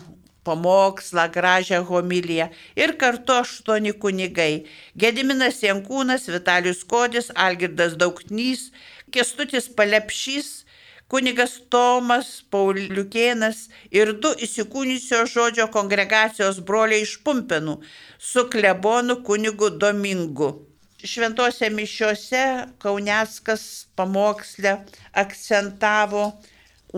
pamokslą, 0.48 1.28
gražią 1.32 1.82
homiliją 1.88 2.50
ir 2.76 2.96
kartu 3.00 3.36
aštuoni 3.40 3.94
kunigai- 4.04 4.66
Gediminas 5.02 5.64
Jankūnas, 5.64 6.28
Vitalius 6.32 6.84
Kodis, 6.84 7.32
Algirdas 7.36 7.96
Daugtnys, 7.96 8.72
Kestutis 9.12 9.68
Palepšys, 9.68 10.67
kunigas 11.12 11.58
Tomas 11.72 12.30
Pauliukėnas 12.52 13.68
ir 13.96 14.14
du 14.24 14.34
įsikūnysio 14.48 15.24
žodžio 15.32 15.68
kongregacijos 15.74 16.60
broliai 16.68 17.06
iš 17.06 17.18
Pumpenų 17.24 17.78
su 18.20 18.46
klebonu 18.52 19.22
kunigu 19.28 19.72
Domingu. 19.80 20.52
Šventose 20.98 21.70
mišiuose 21.70 22.44
Kauneckas 22.82 23.88
pamokslę 23.96 24.80
akcentavo 25.14 26.32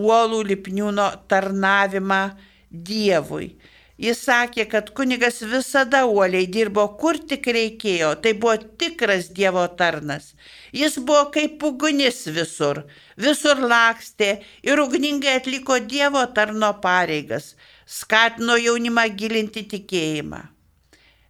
uolų 0.00 0.44
lipniūno 0.52 1.10
tarnavimą 1.28 2.22
Dievui 2.70 3.52
Jis 4.00 4.22
sakė, 4.24 4.64
kad 4.72 4.86
kunigas 4.96 5.42
visada 5.44 6.06
uoliai 6.08 6.46
dirbo, 6.48 6.86
kur 7.00 7.18
tik 7.30 7.50
reikėjo. 7.52 8.14
Tai 8.24 8.30
buvo 8.42 8.54
tikras 8.80 9.26
Dievo 9.36 9.66
tarnas. 9.80 10.30
Jis 10.72 10.96
buvo 11.04 11.26
kaip 11.34 11.60
ugnis 11.68 12.22
visur. 12.32 12.86
Visur 13.20 13.60
lakstė 13.60 14.30
ir 14.64 14.80
ugningai 14.80 15.34
atliko 15.42 15.76
Dievo 15.84 16.22
tarno 16.38 16.72
pareigas. 16.80 17.52
Skatino 17.84 18.56
jaunimą 18.56 19.04
gilinti 19.20 19.66
tikėjimą. 19.68 20.46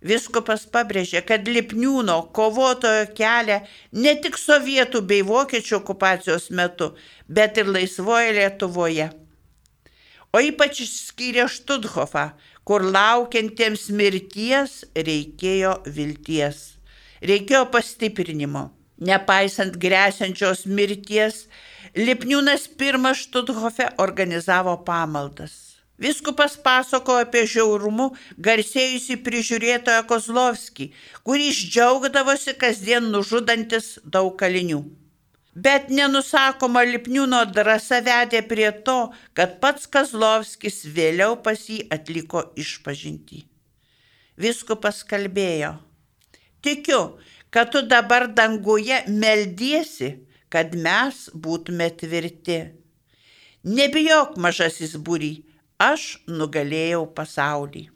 Viskupas 0.00 0.62
pabrėžė, 0.72 1.20
kad 1.28 1.48
Lipniūno 1.50 2.20
kovotojo 2.36 3.08
kelią 3.18 3.58
ne 3.92 4.14
tik 4.22 4.38
sovietų 4.40 5.02
bei 5.10 5.26
vokiečių 5.26 5.76
okupacijos 5.80 6.48
metu, 6.56 6.94
bet 7.28 7.58
ir 7.60 7.68
laisvoje 7.68 8.32
Lietuvoje. 8.38 9.10
O 10.32 10.40
ypač 10.40 10.84
išskyrė 10.86 11.48
Študhofą, 11.50 12.30
kur 12.70 12.84
laukiantiems 12.86 13.88
mirties 13.98 14.74
reikėjo 14.94 15.72
vilties, 15.90 16.60
reikėjo 17.26 17.64
pastiprinimo. 17.72 18.68
Nepaisant 19.02 19.74
grėsiančios 19.82 20.68
mirties, 20.70 21.48
Lipniūnas 21.98 22.68
pirmas 22.78 23.24
Štuthofe 23.24 23.88
organizavo 23.98 24.76
pamaldas. 24.86 25.56
Viskupas 25.98 26.54
pasakojo 26.62 27.24
apie 27.24 27.42
žiaurumų 27.50 28.12
garsėjusi 28.38 29.18
prižiūrėtoją 29.26 30.06
Kozlovskį, 30.14 30.92
kuris 31.26 31.58
džiaugdavosi 31.74 32.54
kasdien 32.62 33.10
nužudantis 33.10 33.96
daug 34.06 34.36
kalinių. 34.38 34.84
Bet 35.54 35.88
nenusakoma 35.90 36.84
Lipniūno 36.86 37.42
drąsa 37.50 37.98
vedė 38.06 38.44
prie 38.46 38.70
to, 38.86 39.10
kad 39.34 39.58
pats 39.62 39.88
Kazlovskis 39.90 40.84
vėliau 40.86 41.40
pas 41.42 41.58
jį 41.66 41.82
atliko 41.90 42.44
išpažinti. 42.54 43.42
Viskupas 44.38 45.02
kalbėjo, 45.04 45.74
tikiu, 46.62 47.18
kad 47.50 47.72
tu 47.74 47.82
dabar 47.82 48.28
danguje 48.30 49.02
meldiesi, 49.10 50.14
kad 50.48 50.74
mes 50.74 51.26
būtume 51.34 51.90
tvirti. 51.98 52.60
Nebijok, 53.66 54.38
mažasis 54.38 54.94
būry, 54.96 55.42
aš 55.82 56.20
nugalėjau 56.30 57.08
pasaulį. 57.16 57.90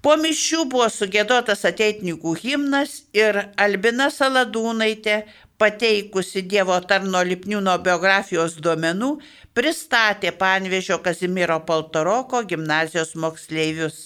Po 0.00 0.16
mišių 0.16 0.64
buvo 0.72 0.88
sugėdotas 0.88 1.62
ateitininkų 1.68 2.32
himnas 2.42 3.02
ir 3.16 3.36
Albina 3.60 4.08
Saladūnaitė, 4.12 5.22
pateikusi 5.60 6.42
Dievo 6.48 6.78
tarno 6.88 7.20
Lipniūno 7.26 7.74
biografijos 7.84 8.56
duomenų, 8.64 9.10
pristatė 9.56 10.32
Panvežio 10.40 10.98
Kazimiero 11.04 11.58
Paltaroko 11.68 12.40
gimnazijos 12.48 13.12
moksleivius. 13.24 14.00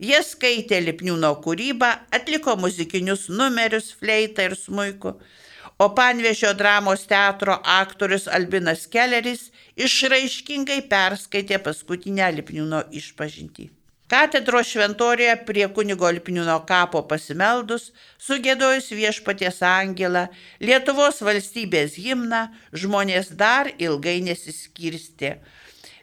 Jie 0.00 0.20
skaitė 0.24 0.78
Lipniūno 0.84 1.32
kūrybą, 1.44 1.90
atliko 2.16 2.54
muzikinius 2.56 3.26
numerius, 3.28 3.90
fleitą 3.98 4.46
ir 4.48 4.56
smuiku, 4.56 5.16
o 5.80 5.90
Panvežio 5.96 6.54
dramos 6.56 7.04
teatro 7.10 7.58
aktorius 7.74 8.28
Albinas 8.28 8.86
Kelleris 8.86 9.50
išraiškingai 9.76 10.80
perskaitė 10.88 11.60
paskutinę 11.66 12.30
Lipniūno 12.38 12.86
išpažintį. 13.02 13.70
Katedros 14.10 14.66
šventorėje 14.72 15.36
prie 15.46 15.68
kunigo 15.70 16.08
Lipniūno 16.10 16.56
kapo 16.66 17.04
pasimeldus, 17.06 17.92
sugėdojus 18.18 18.88
viešpaties 18.90 19.60
angelą, 19.62 20.24
Lietuvos 20.58 21.20
valstybės 21.22 21.94
himną, 21.94 22.48
žmonės 22.74 23.30
dar 23.38 23.70
ilgai 23.78 24.18
nesiskirstė. 24.26 25.36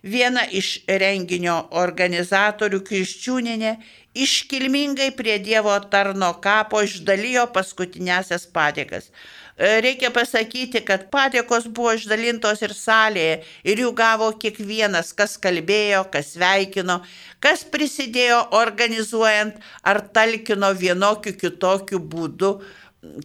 Viena 0.08 0.46
iš 0.56 0.86
renginio 0.88 1.58
organizatorių 1.82 2.80
Kriščiūninė 2.88 3.74
iškilmingai 4.16 5.10
prie 5.18 5.36
Dievo 5.44 5.76
tarno 5.92 6.30
kapo 6.40 6.86
išdalijo 6.88 7.44
paskutinėsias 7.52 8.48
padėkas. 8.56 9.12
E, 9.58 9.80
reikia 9.82 10.12
pasakyti, 10.14 10.84
kad 10.86 11.08
padėkos 11.10 11.64
buvo 11.74 11.96
išdalintos 11.98 12.60
ir 12.62 12.76
salėje 12.78 13.40
ir 13.66 13.80
jų 13.82 13.90
gavo 13.98 14.28
kiekvienas, 14.38 15.16
kas 15.18 15.34
kalbėjo, 15.42 16.04
kas 16.14 16.36
sveikino, 16.36 17.00
kas 17.42 17.64
prisidėjo 17.66 18.44
organizuojant 18.60 19.58
ar 19.82 20.04
talkino 20.14 20.70
vienokiu 20.78 21.34
kitokiu 21.42 21.98
būdu, 21.98 22.52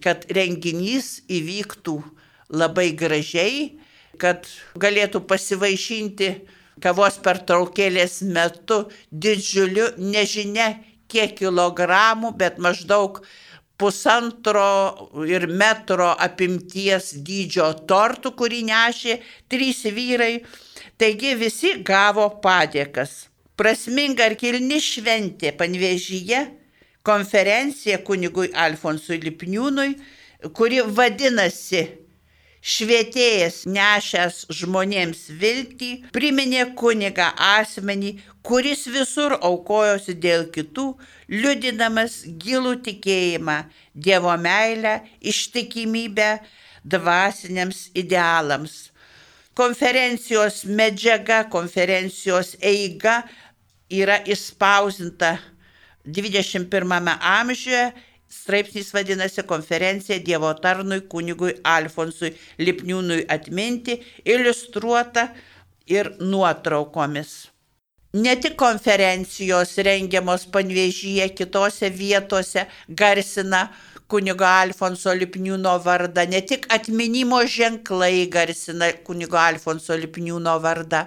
kad 0.00 0.24
renginys 0.32 1.18
įvyktų 1.28 1.98
labai 2.48 2.88
gražiai, 2.96 3.76
kad 4.16 4.48
galėtų 4.80 5.20
pasivaišinti 5.28 6.32
kavos 6.80 7.20
pertraukėlės 7.20 8.22
metu 8.24 8.86
didžiuliu, 9.12 9.90
nežinia 10.00 10.78
kiek 11.12 11.36
kilogramų, 11.36 12.32
bet 12.40 12.56
maždaug 12.56 13.20
pusantro 13.82 15.10
ir 15.26 15.48
metro 15.50 16.12
apimties 16.26 17.12
dydžio 17.26 17.72
tortų, 17.90 18.34
kurį 18.38 18.62
nešė 18.68 19.18
trys 19.50 19.82
vyrai. 19.96 20.34
Taigi 21.00 21.34
visi 21.40 21.74
gavo 21.82 22.28
padėkas. 22.44 23.26
Prasminga 23.58 24.28
ar 24.30 24.36
kilni 24.38 24.78
šventė 24.80 25.50
panvežyje, 25.58 26.44
konferencija 27.06 27.98
kunigui 28.06 28.52
Alfonsui 28.54 29.18
Lipniūnui, 29.24 29.90
kuri 30.54 30.80
vadinasi 30.86 31.82
švietėjas 32.62 33.64
nešęs 33.66 34.44
žmonėms 34.54 35.24
viltį, 35.42 35.90
priminė 36.14 36.68
kunigą 36.78 37.32
asmenį, 37.58 38.14
kuris 38.46 38.86
visur 38.86 39.34
aukojosi 39.40 40.14
dėl 40.14 40.46
kitų, 40.54 40.92
liudinamas 41.28 42.22
gilų 42.38 42.76
tikėjimą, 42.86 43.64
Dievo 43.92 44.32
meilę, 44.40 45.02
ištikimybę 45.20 46.38
dvasiniams 46.84 47.90
idealams. 47.94 48.92
Konferencijos 49.58 50.62
medžiaga, 50.64 51.42
konferencijos 51.52 52.54
eiga 52.64 53.18
yra 53.92 54.16
įspausinta 54.24 55.34
21 56.08 57.12
amžiuje 57.20 57.92
straipsnis 58.32 58.92
vadinasi 58.94 59.44
konferencija 59.48 60.18
Dievo 60.24 60.52
tarnui 60.64 61.02
kunigui 61.12 61.54
Alfonsui 61.64 62.32
Lipniūnui 62.58 63.26
atminti, 63.28 63.98
iliustruota 64.24 65.28
ir 65.86 66.14
nuotraukomis. 66.20 67.32
Ne 68.12 68.34
tik 68.36 68.58
konferencijos 68.60 69.70
rengiamos 69.86 70.44
panvėžyje, 70.52 71.30
kitose 71.36 71.88
vietose 71.88 72.66
garsina 72.88 73.62
kunigo 74.12 74.44
Alfonso 74.44 75.14
Lipniūno 75.16 75.78
vardą, 75.84 76.26
ne 76.28 76.42
tik 76.44 76.66
atminimo 76.76 77.40
ženklai 77.48 78.26
garsina 78.32 78.90
kunigo 79.06 79.40
Alfonso 79.40 79.96
Lipniūno 79.96 80.58
vardą, 80.60 81.06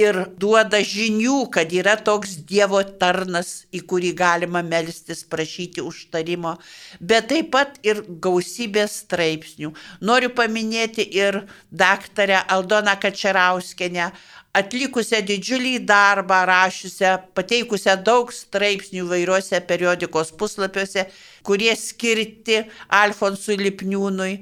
ir 0.00 0.18
duoda 0.40 0.80
žinių, 0.84 1.48
kad 1.54 1.72
yra 1.74 1.94
toks 2.00 2.36
Dievo 2.48 2.82
tarnas, 3.00 3.64
į 3.74 3.84
kurį 3.88 4.12
galima 4.18 4.62
melstis, 4.66 5.24
prašyti 5.24 5.84
užtarimo, 5.84 6.56
bet 7.00 7.30
taip 7.32 7.50
pat 7.54 7.78
ir 7.86 8.02
gausybės 8.24 9.00
straipsnių. 9.04 9.74
Noriu 10.00 10.32
paminėti 10.34 11.06
ir 11.16 11.44
daktarę 11.70 12.42
Aldoną 12.48 12.96
Kačerauskenę, 13.00 14.10
atlikusią 14.54 15.20
didžiulį 15.26 15.78
darbą, 15.88 16.44
rašiusią, 16.46 17.14
pateikusią 17.34 17.96
daug 18.06 18.30
straipsnių 18.32 19.06
vairiuose 19.10 19.58
periodikos 19.68 20.30
puslapiuose, 20.38 21.08
kurie 21.46 21.74
skirti 21.78 22.62
Alfonsui 23.02 23.58
Lipniūnui. 23.60 24.36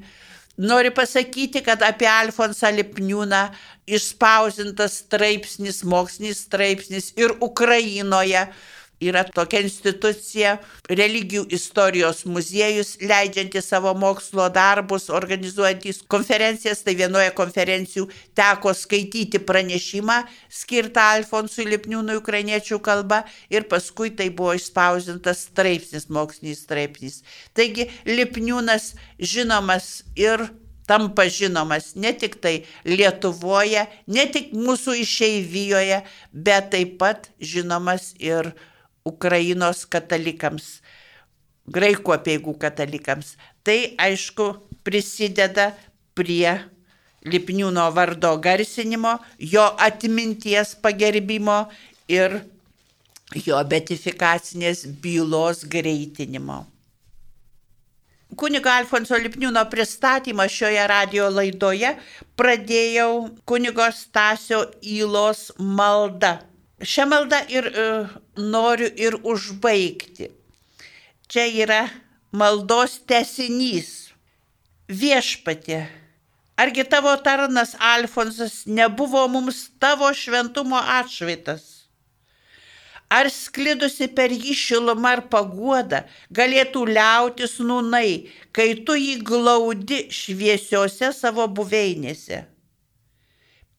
Noriu 0.57 0.93
pasakyti, 0.93 1.63
kad 1.65 1.81
apie 1.83 2.09
Alfonsą 2.11 2.69
Lipniūną 2.77 3.47
išspausintas 3.89 4.99
straipsnis, 5.07 5.81
mokslinis 5.89 6.45
straipsnis 6.45 7.13
ir 7.17 7.33
Ukrainoje. 7.41 8.45
Yra 9.03 9.25
tokia 9.27 9.63
institucija, 9.65 10.57
religijų 10.91 11.45
istorijos 11.55 12.23
muziejus, 12.29 12.95
leidžianti 13.03 13.63
savo 13.65 13.95
mokslo 13.99 14.47
darbus, 14.53 15.09
organizuojantys 15.11 16.03
konferencijas. 16.13 16.85
Tai 16.87 16.95
vienoje 16.99 17.33
konferencijų 17.37 18.09
teko 18.39 18.75
skaityti 18.77 19.43
pranešimą 19.43 20.23
skirtą 20.53 21.09
Alfonsui 21.19 21.67
Lipniūnui 21.71 22.19
ukrainiečių 22.21 22.81
kalba 22.85 23.23
ir 23.53 23.67
paskui 23.71 24.13
tai 24.17 24.31
buvo 24.31 24.57
išspausintas 24.59 25.47
straipsnis, 25.49 26.09
mokslinis 26.13 26.65
straipsnis. 26.67 27.23
Taigi 27.57 27.91
Lipniūnas 28.09 28.93
žinomas 29.19 30.03
ir 30.19 30.49
tampa 30.87 31.29
žinomas 31.29 31.95
ne 31.95 32.13
tik 32.13 32.41
tai 32.43 32.55
Lietuvoje, 32.85 33.87
ne 34.07 34.27
tik 34.35 34.53
mūsų 34.57 34.99
išeivijoje, 35.03 36.03
bet 36.33 36.71
taip 36.75 36.99
pat 37.01 37.31
žinomas 37.41 38.13
ir 38.19 38.53
Ukrainos 39.09 39.85
katalikams, 39.91 40.81
graikų 41.67 42.15
apieigų 42.17 42.55
katalikams. 42.65 43.37
Tai 43.67 43.79
aišku 44.09 44.53
prisideda 44.87 45.73
prie 46.19 46.59
Lipniūno 47.23 47.85
vardo 47.95 48.33
garsinimo, 48.43 49.15
jo 49.39 49.63
atminties 49.79 50.75
pagerbimo 50.83 51.61
ir 52.11 52.41
jo 53.47 53.63
betifikacinės 53.71 54.83
bylos 55.05 55.63
greitinimo 55.71 56.65
kunigo 58.37 58.71
Alfonso 58.73 59.17
Lipniūno 59.21 59.63
pristatymą 59.71 60.47
šioje 60.51 60.87
radio 60.89 61.29
laidoje 61.33 61.93
pradėjau 62.39 63.29
kunigo 63.49 63.89
Stasio 63.93 64.65
Įlos 64.81 65.51
malda. 65.59 66.39
Šią 66.83 67.07
maldą 67.07 67.39
ir 67.49 67.67
e, 67.71 67.89
noriu 68.37 68.89
ir 68.99 69.19
užbaigti. 69.23 70.31
Čia 71.31 71.47
yra 71.65 71.83
maldos 72.35 72.99
tesinys. 73.09 74.13
Viešpatė, 74.93 75.85
argi 76.61 76.85
tavo 76.85 77.15
tarnas 77.25 77.77
Alfonsas 77.79 78.65
nebuvo 78.67 79.23
mums 79.31 79.69
tavo 79.81 80.11
šventumo 80.13 80.81
atšvaitas? 80.99 81.83
ar 83.13 83.29
sklidusi 83.29 84.09
per 84.17 84.33
jį 84.33 84.55
šiluma 84.57 85.11
ar 85.17 85.23
paguoda 85.33 86.03
galėtų 86.39 86.87
liautis 86.97 87.59
nūnai, 87.61 88.31
kai 88.57 88.69
tu 88.87 88.97
jį 88.97 89.19
glaudi 89.29 90.07
šviesiuose 90.21 91.13
savo 91.17 91.47
buveinėse. 91.59 92.43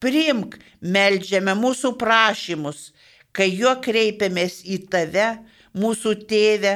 Primk, 0.03 0.57
melžiame 0.83 1.55
mūsų 1.55 1.93
prašymus, 1.99 2.91
kai 3.31 3.47
juo 3.55 3.71
kreipiamės 3.83 4.61
į 4.67 4.81
tave, 4.91 5.29
mūsų 5.79 6.15
tėvę, 6.27 6.73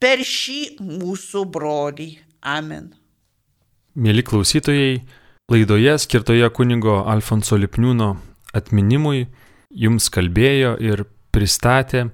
per 0.00 0.24
šį 0.24 0.78
mūsų 0.80 1.44
brolį. 1.52 2.10
Amen. 2.42 2.90
Mėly 3.94 4.24
klausytojai, 4.24 5.02
laidoje 5.52 5.98
skirtoje 6.00 6.48
kunigo 6.56 7.02
Alfonso 7.12 7.58
Lipniūno 7.60 8.14
atminimui 8.56 9.26
jums 9.68 10.08
kalbėjo 10.12 10.74
ir 10.80 11.04
pristatė 11.32 12.06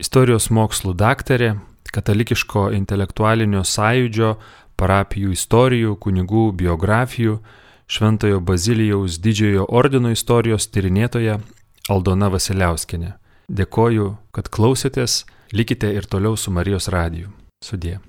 istorijos 0.00 0.50
mokslų 0.52 0.94
daktarė, 1.00 1.54
katalikiško 1.94 2.68
intelektualinio 2.76 3.62
sąjūdžio, 3.66 4.34
parapijų 4.76 5.34
istorijų, 5.34 5.96
kunigų 6.02 6.48
biografijų, 6.58 7.38
Šventojo 7.86 8.40
Bazilijaus 8.40 9.20
didžiojo 9.20 9.66
ordino 9.68 10.10
istorijos 10.10 10.68
tyrinėtoja 10.72 11.38
Aldona 11.92 12.30
Vasiliauskinė. 12.32 13.12
Dėkoju, 13.52 14.08
kad 14.32 14.48
klausėtės 14.48 15.24
Likite 15.54 15.92
ir 15.94 16.08
toliau 16.10 16.34
su 16.40 16.50
Marijos 16.50 16.88
radiju. 16.90 17.28
Sudė. 17.62 18.00